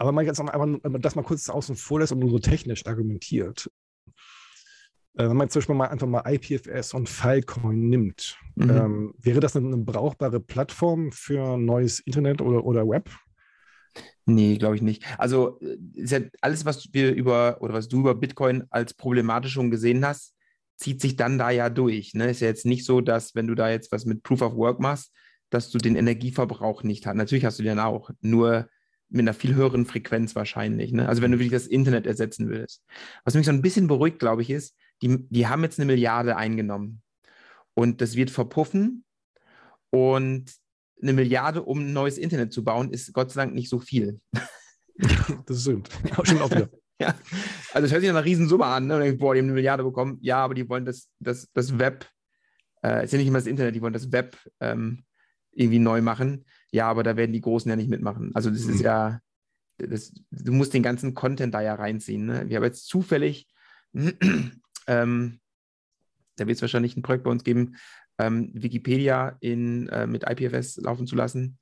[0.00, 0.66] Aber man jetzt einfach,
[0.98, 3.70] das mal kurz außen vor lässt und nur so technisch argumentiert.
[5.14, 8.70] Äh, wenn man zum Beispiel mal einfach mal IPFS und Filecoin nimmt, mhm.
[8.70, 13.10] ähm, wäre das eine, eine, brauchbare Plattform für neues Internet oder, oder Web?
[14.24, 15.04] Nee, glaube ich nicht.
[15.18, 15.60] Also
[15.94, 20.34] ja alles, was wir über oder was du über Bitcoin als problematisch schon gesehen hast,
[20.78, 22.14] zieht sich dann da ja durch.
[22.14, 22.30] Ne?
[22.30, 24.80] Ist ja jetzt nicht so, dass wenn du da jetzt was mit Proof of Work
[24.80, 25.12] machst,
[25.50, 27.16] dass du den Energieverbrauch nicht hast.
[27.16, 28.66] Natürlich hast du den auch, nur
[29.10, 30.92] mit einer viel höheren Frequenz wahrscheinlich.
[30.92, 31.08] Ne?
[31.08, 32.84] Also wenn du wirklich das Internet ersetzen willst.
[33.24, 36.36] Was mich so ein bisschen beruhigt, glaube ich, ist, die, die haben jetzt eine Milliarde
[36.36, 37.02] eingenommen.
[37.74, 39.04] Und das wird verpuffen.
[39.90, 40.52] Und
[41.02, 44.20] eine Milliarde, um ein neues Internet zu bauen, ist Gott sei Dank nicht so viel.
[45.46, 45.88] das stimmt.
[46.22, 46.68] Stimmt auch wieder.
[47.00, 47.14] ja.
[47.72, 48.86] Also es hört sich nach einer Riesensumme an.
[48.86, 48.94] Ne?
[48.94, 50.18] Und denke, boah, die haben eine Milliarde bekommen.
[50.20, 52.06] Ja, aber die wollen das, das, das Web,
[52.84, 55.04] äh, ist ja nicht immer das Internet, die wollen das Web ähm,
[55.52, 56.44] irgendwie neu machen.
[56.72, 58.30] Ja, aber da werden die Großen ja nicht mitmachen.
[58.34, 58.74] Also das mhm.
[58.74, 59.20] ist ja,
[59.78, 62.26] das, du musst den ganzen Content da ja reinziehen.
[62.26, 62.48] Ne?
[62.48, 63.48] Wir haben jetzt zufällig,
[64.86, 65.40] ähm,
[66.36, 67.76] da wird es wahrscheinlich ein Projekt bei uns geben,
[68.18, 71.58] ähm, Wikipedia in, äh, mit IPFS laufen zu lassen.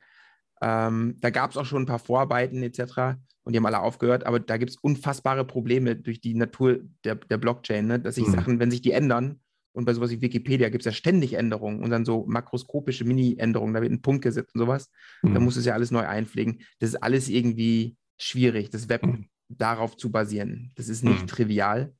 [0.61, 3.18] Ähm, da gab es auch schon ein paar Vorarbeiten etc.
[3.44, 7.14] und die haben alle aufgehört, aber da gibt es unfassbare Probleme durch die Natur der,
[7.14, 8.00] der Blockchain, ne?
[8.00, 8.32] dass sich mhm.
[8.32, 9.40] Sachen, wenn sich die ändern,
[9.79, 13.74] und bei sowas wie Wikipedia gibt es ja ständig Änderungen und dann so makroskopische Mini-Änderungen,
[13.74, 14.91] da wird ein Punkt gesetzt und sowas.
[15.22, 15.35] Mhm.
[15.35, 16.62] Da muss es ja alles neu einpflegen.
[16.81, 19.29] Das ist alles irgendwie schwierig, das Web mhm.
[19.49, 20.72] darauf zu basieren.
[20.74, 21.26] Das ist nicht mhm.
[21.29, 21.95] trivial.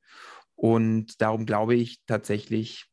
[0.55, 2.85] Und darum glaube ich tatsächlich,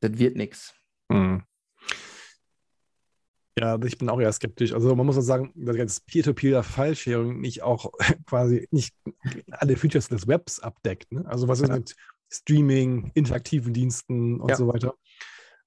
[0.00, 0.74] das wird nichts.
[1.10, 1.42] Mhm.
[3.58, 4.72] Ja, ich bin auch eher skeptisch.
[4.72, 7.92] Also man muss auch sagen, dass jetzt Peer-to-Peer-File-Sharing nicht auch
[8.26, 8.94] quasi nicht
[9.50, 11.12] alle Features des Webs abdeckt.
[11.12, 11.26] Ne?
[11.26, 11.76] Also was ist ja.
[11.76, 11.94] mit
[12.32, 14.56] Streaming, interaktiven Diensten und ja.
[14.56, 14.94] so weiter?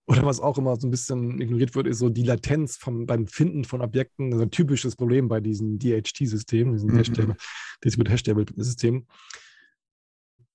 [0.07, 3.27] Oder was auch immer so ein bisschen ignoriert wird, ist so die Latenz vom, beim
[3.27, 4.29] Finden von Objekten.
[4.29, 7.35] Das ist ein typisches Problem bei diesen DHT-Systemen, diesen mhm.
[7.83, 9.07] Distributed Hash-Table-Systemen.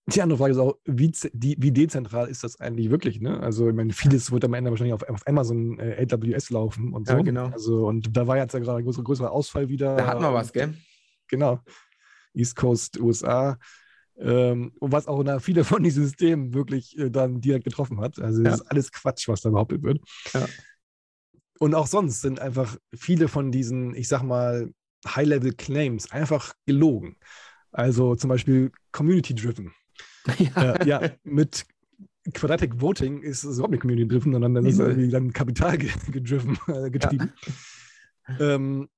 [0.06, 3.20] Die andere Frage ist auch, wie, die, wie dezentral ist das eigentlich wirklich?
[3.20, 3.40] Ne?
[3.40, 7.06] Also, ich meine, vieles wird am Ende wahrscheinlich auf, auf Amazon äh, AWS laufen und
[7.06, 7.14] so.
[7.14, 7.48] Ja, genau.
[7.48, 9.96] Also, und da war jetzt ja gerade ein größerer, größerer Ausfall wieder.
[9.96, 10.74] Da hatten wir was, gell?
[11.28, 11.60] Genau.
[12.34, 13.58] East Coast USA.
[14.20, 18.18] Ähm, und was auch viele von diesen Systemen wirklich äh, dann direkt getroffen hat.
[18.18, 18.62] Also, das ja.
[18.62, 20.00] ist alles Quatsch, was da behauptet wird.
[20.34, 20.46] Ja.
[21.58, 24.72] Und auch sonst sind einfach viele von diesen, ich sag mal,
[25.06, 27.16] High-Level-Claims einfach gelogen.
[27.72, 29.72] Also zum Beispiel Community-Driven.
[30.38, 30.74] Ja.
[30.74, 31.64] Äh, ja, mit
[32.34, 36.58] Quadratic Voting ist es überhaupt nicht community-driven, sondern dann ist es irgendwie dann Kapital gedriven,
[36.68, 37.32] äh, getrieben.
[37.48, 37.52] Ja.
[38.38, 38.88] Ähm,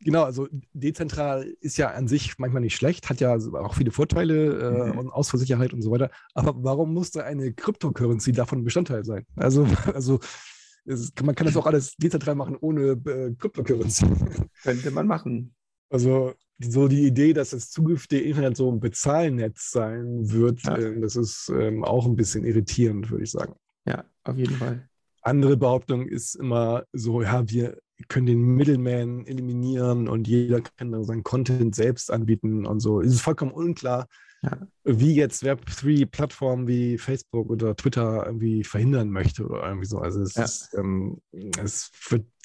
[0.00, 4.58] genau, also dezentral ist ja an sich manchmal nicht schlecht, hat ja auch viele Vorteile
[4.58, 4.98] äh, mhm.
[4.98, 6.10] und Ausfallsicherheit und so weiter.
[6.34, 9.26] Aber warum musste eine Cryptocurrency davon Bestandteil sein?
[9.36, 10.20] Also, also
[10.84, 14.06] ist, man kann das auch alles dezentral machen ohne äh, Cryptocurrency.
[14.62, 15.54] Könnte man machen.
[15.90, 20.76] Also so die Idee, dass das zukünftige Internet so ein Bezahlnetz sein wird, ja.
[20.76, 23.54] äh, das ist ähm, auch ein bisschen irritierend, würde ich sagen.
[23.86, 24.88] Ja, auf jeden Fall.
[25.22, 27.78] Andere Behauptung ist immer so, ja, wir
[28.08, 33.00] können den Middleman eliminieren und jeder kann dann seinen Content selbst anbieten und so.
[33.00, 34.06] Es ist vollkommen unklar,
[34.42, 34.66] ja.
[34.84, 39.98] wie jetzt Web3-Plattformen wie Facebook oder Twitter irgendwie verhindern möchte oder irgendwie so.
[39.98, 40.44] Also es, ja.
[40.44, 41.20] ist, ähm,
[41.62, 41.90] es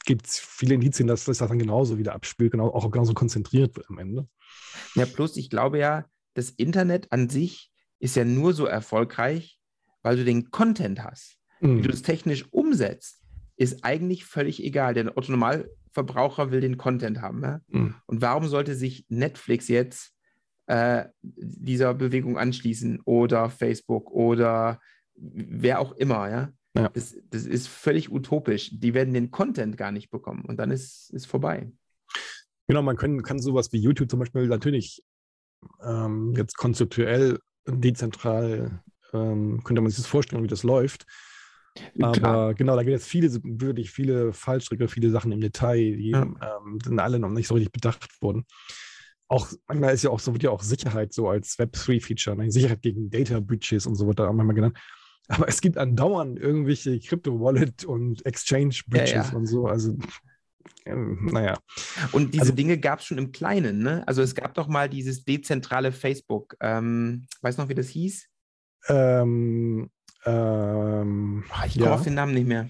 [0.06, 3.90] gibt es viele Indizien, dass das dann genauso wieder abspielt, genau, auch genauso konzentriert wird
[3.90, 4.28] am Ende.
[4.96, 9.60] Ja, plus ich glaube ja, das Internet an sich ist ja nur so erfolgreich,
[10.04, 11.38] weil du den Content hast.
[11.62, 11.78] Mhm.
[11.78, 13.25] Wie du das technisch umsetzt,
[13.58, 14.94] ist eigentlich völlig egal.
[14.94, 17.42] Der Otto-Normalverbraucher will den Content haben.
[17.42, 17.62] Ja?
[17.68, 17.96] Mhm.
[18.06, 20.14] Und warum sollte sich Netflix jetzt
[20.68, 24.80] äh, dieser Bewegung anschließen oder Facebook oder
[25.16, 26.50] wer auch immer, ja.
[26.76, 26.90] ja.
[26.90, 28.72] Das, das ist völlig utopisch.
[28.74, 31.72] Die werden den Content gar nicht bekommen und dann ist es vorbei.
[32.68, 35.04] Genau, man kann, kann sowas wie YouTube zum Beispiel natürlich
[35.84, 38.82] ähm, jetzt konzeptuell dezentral
[39.14, 41.06] ähm, könnte man sich das vorstellen, wie das läuft.
[42.00, 42.54] Aber Klar.
[42.54, 46.22] genau, da gibt es viele, wirklich viele Fallstricke, viele Sachen im Detail, die ja.
[46.22, 48.46] ähm, sind alle noch nicht so richtig bedacht wurden.
[49.28, 52.52] Auch manchmal ist ja auch so, wird ja auch Sicherheit so als Web3-Feature, ne?
[52.52, 54.78] Sicherheit gegen Data Breaches und so wird da auch manchmal genannt.
[55.28, 59.34] Aber es gibt andauernd irgendwelche Crypto-Wallet und Exchange-Breaches ja, ja.
[59.34, 59.66] und so.
[59.66, 59.98] Also
[60.86, 61.58] ähm, naja.
[62.12, 64.08] Und diese also, Dinge gab es schon im Kleinen, ne?
[64.08, 66.56] Also es gab doch mal dieses dezentrale Facebook.
[66.62, 68.28] Ähm, weißt du noch, wie das hieß?
[68.88, 69.90] Ähm,
[70.26, 71.96] ähm, ich komme ja.
[71.96, 72.70] auf den Namen nicht mehr.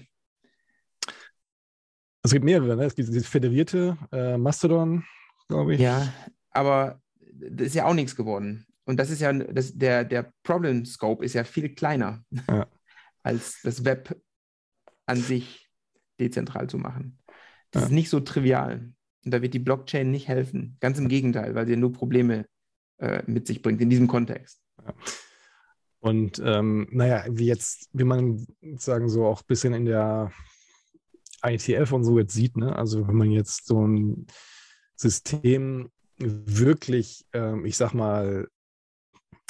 [2.22, 2.84] Es gibt mehrere, ne?
[2.84, 5.04] Es gibt dieses föderierte äh, Mastodon,
[5.48, 5.80] glaube ich.
[5.80, 6.12] Ja,
[6.50, 7.00] aber
[7.32, 8.66] das ist ja auch nichts geworden.
[8.84, 12.66] Und das ist ja, das, der, der Problem Scope ist ja viel kleiner, ja.
[13.22, 14.20] als das Web
[15.06, 15.70] an sich
[16.18, 17.18] dezentral zu machen.
[17.70, 17.86] Das ja.
[17.88, 18.92] ist nicht so trivial.
[19.24, 20.76] Und da wird die Blockchain nicht helfen.
[20.80, 22.46] Ganz im Gegenteil, weil sie nur Probleme
[22.98, 24.62] äh, mit sich bringt in diesem Kontext.
[24.84, 24.94] Ja.
[26.06, 28.46] Und ähm, naja, wie jetzt, wie man
[28.76, 30.30] sagen, so auch ein bisschen in der
[31.44, 32.76] ITF und so jetzt sieht, ne?
[32.76, 34.28] Also wenn man jetzt so ein
[34.94, 38.46] System wirklich, ähm, ich sag mal,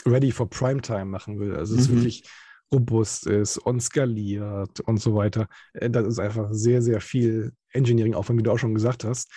[0.07, 1.97] ready for Primetime machen will, also es mhm.
[1.97, 2.25] wirklich
[2.73, 8.39] robust ist und skaliert und so weiter, äh, das ist einfach sehr, sehr viel Engineering-Aufwand,
[8.39, 9.31] wie du auch schon gesagt hast.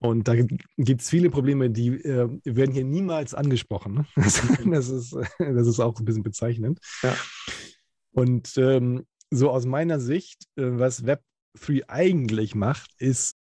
[0.00, 3.94] Und da gibt es viele Probleme, die äh, werden hier niemals angesprochen.
[3.94, 4.06] Ne?
[4.70, 6.78] Das, ist, das ist auch ein bisschen bezeichnend.
[7.02, 7.16] Ja.
[8.12, 13.36] Und ähm, so aus meiner Sicht, äh, was Web3 eigentlich macht, ist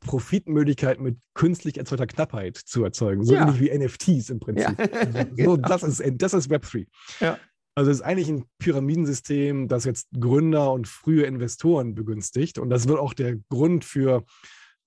[0.00, 3.24] Profitmöglichkeit mit künstlich erzeugter Knappheit zu erzeugen.
[3.24, 3.42] So ja.
[3.42, 4.78] ähnlich wie NFTs im Prinzip.
[4.78, 4.86] Ja.
[5.38, 6.86] Also, so, das, ist, das ist Web3.
[7.20, 7.38] Ja.
[7.74, 12.58] Also es ist eigentlich ein Pyramidensystem, das jetzt Gründer und frühe Investoren begünstigt.
[12.58, 14.24] Und das wird auch der Grund für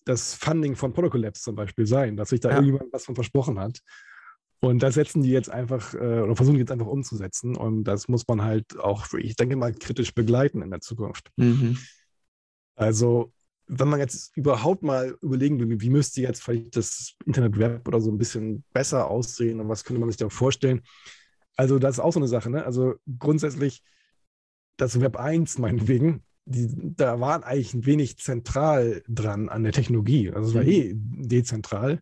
[0.05, 2.55] das Funding von Protocol Labs zum Beispiel sein, dass sich da ja.
[2.55, 3.81] irgendjemand was von versprochen hat.
[4.59, 7.55] Und das setzen die jetzt einfach äh, oder versuchen die jetzt einfach umzusetzen.
[7.55, 11.31] Und das muss man halt auch, ich denke mal, kritisch begleiten in der Zukunft.
[11.35, 11.77] Mhm.
[12.75, 13.33] Also,
[13.65, 17.99] wenn man jetzt überhaupt mal überlegen will, wie müsste jetzt vielleicht das Internet Web oder
[18.01, 20.81] so ein bisschen besser aussehen und was könnte man sich da vorstellen?
[21.55, 22.51] Also, das ist auch so eine Sache.
[22.51, 22.63] Ne?
[22.63, 23.83] Also, grundsätzlich,
[24.77, 30.31] das Web 1 meinetwegen die, da waren eigentlich ein wenig zentral dran an der Technologie.
[30.31, 30.69] Also es war mhm.
[30.69, 31.99] eh dezentral.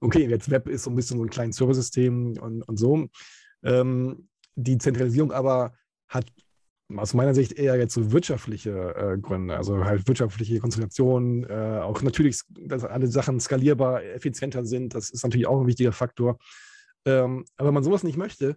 [0.00, 3.08] Okay, jetzt Web ist so ein bisschen so ein kleines Serversystem und, und so.
[3.62, 5.72] Ähm, die Zentralisierung aber
[6.08, 6.26] hat
[6.96, 12.02] aus meiner Sicht eher jetzt so wirtschaftliche äh, Gründe, also halt wirtschaftliche Konzentration, äh, auch
[12.02, 16.38] natürlich, dass alle Sachen skalierbar, effizienter sind, das ist natürlich auch ein wichtiger Faktor.
[17.04, 18.56] Ähm, aber wenn man sowas nicht möchte,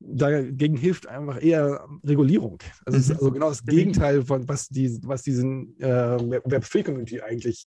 [0.00, 2.58] dagegen hilft einfach eher Regulierung.
[2.84, 3.16] Also es ist mhm.
[3.16, 7.66] also genau das Gegenteil von was die, was diesen äh, Web3-Community eigentlich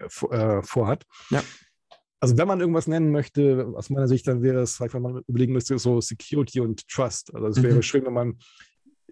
[0.00, 1.04] äh, vorhat.
[1.30, 1.42] Ja.
[2.20, 5.52] Also wenn man irgendwas nennen möchte, aus meiner Sicht, dann wäre es, wenn man überlegen
[5.52, 7.34] müsste, so Security und Trust.
[7.34, 7.82] Also es wäre mhm.
[7.82, 8.38] schön, wenn man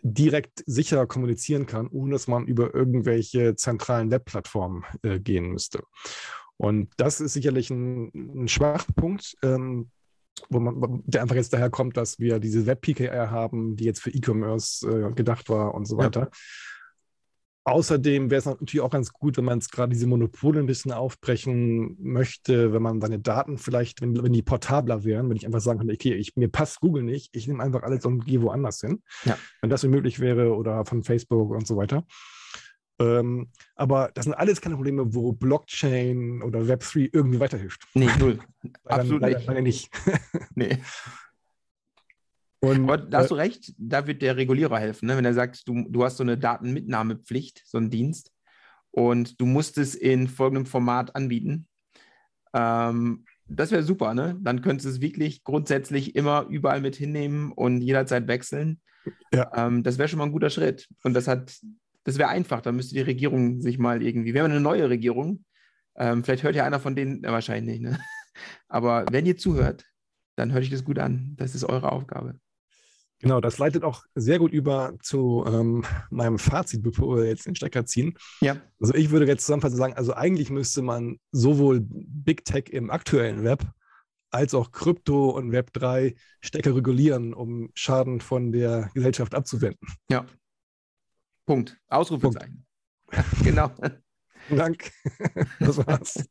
[0.02, 5.82] direkt sicher kommunizieren kann, ohne dass man über irgendwelche zentralen Webplattformen äh, gehen müsste.
[6.56, 9.36] Und das ist sicherlich ein, ein Schwachpunkt.
[9.42, 9.90] Ähm,
[10.48, 14.10] wo man, der einfach jetzt daher kommt, dass wir diese Web-PKR haben, die jetzt für
[14.10, 16.20] E-Commerce äh, gedacht war und so weiter.
[16.20, 16.30] Ja.
[17.66, 20.92] Außerdem wäre es natürlich auch ganz gut, wenn man es gerade diese Monopole ein bisschen
[20.92, 25.62] aufbrechen möchte, wenn man seine Daten vielleicht, wenn, wenn die portabler wären, wenn ich einfach
[25.62, 28.80] sagen könnte, okay, ich, mir passt Google nicht, ich nehme einfach alles und gehe woanders
[28.80, 29.02] hin.
[29.24, 29.38] Ja.
[29.62, 32.04] Wenn das möglich wäre oder von Facebook und so weiter.
[33.00, 37.86] Ähm, aber das sind alles keine Probleme, wo Blockchain oder Web3 irgendwie weiterhilft.
[37.94, 38.38] Nee, null.
[38.84, 39.46] Absolut dann, nicht.
[39.46, 39.90] Leider nicht.
[40.54, 40.78] nee.
[42.60, 45.16] Und, aber da hast äh, du recht, da wird der Regulierer helfen, ne?
[45.16, 48.34] wenn er sagt, du, du hast so eine Datenmitnahmepflicht, so einen Dienst,
[48.94, 51.66] und du musst es in folgendem Format anbieten.
[52.52, 54.38] Ähm, das wäre super, ne?
[54.40, 58.80] Dann könntest du es wirklich grundsätzlich immer überall mit hinnehmen und jederzeit wechseln.
[59.32, 59.50] Ja.
[59.54, 60.88] Ähm, das wäre schon mal ein guter Schritt.
[61.02, 61.60] Und das hat
[62.04, 65.44] das wäre einfach, da müsste die Regierung sich mal irgendwie, wir haben eine neue Regierung,
[65.96, 67.98] ähm, vielleicht hört ja einer von denen, äh, wahrscheinlich nicht, ne?
[68.68, 69.84] aber wenn ihr zuhört,
[70.36, 72.38] dann hört euch das gut an, das ist eure Aufgabe.
[73.20, 77.54] Genau, das leitet auch sehr gut über zu ähm, meinem Fazit, bevor wir jetzt den
[77.54, 78.18] Stecker ziehen.
[78.40, 78.56] Ja.
[78.78, 83.42] Also ich würde jetzt zusammenfassend sagen, also eigentlich müsste man sowohl Big Tech im aktuellen
[83.42, 83.64] Web
[84.30, 89.88] als auch Krypto und Web 3 stärker regulieren, um Schaden von der Gesellschaft abzuwenden.
[90.10, 90.26] Ja,
[91.46, 91.76] Punkt.
[91.88, 92.66] Ausrufezeichen.
[93.06, 93.26] Punkt.
[93.44, 93.70] genau.
[94.50, 94.90] Dank.
[95.60, 96.28] Das war's.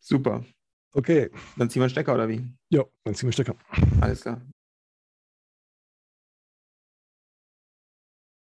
[0.00, 0.44] Super.
[0.92, 1.30] Okay.
[1.56, 2.46] Dann ziehen wir einen Stecker oder wie?
[2.68, 3.56] Ja, dann ziehen wir Stecker.
[4.00, 4.42] Alles klar.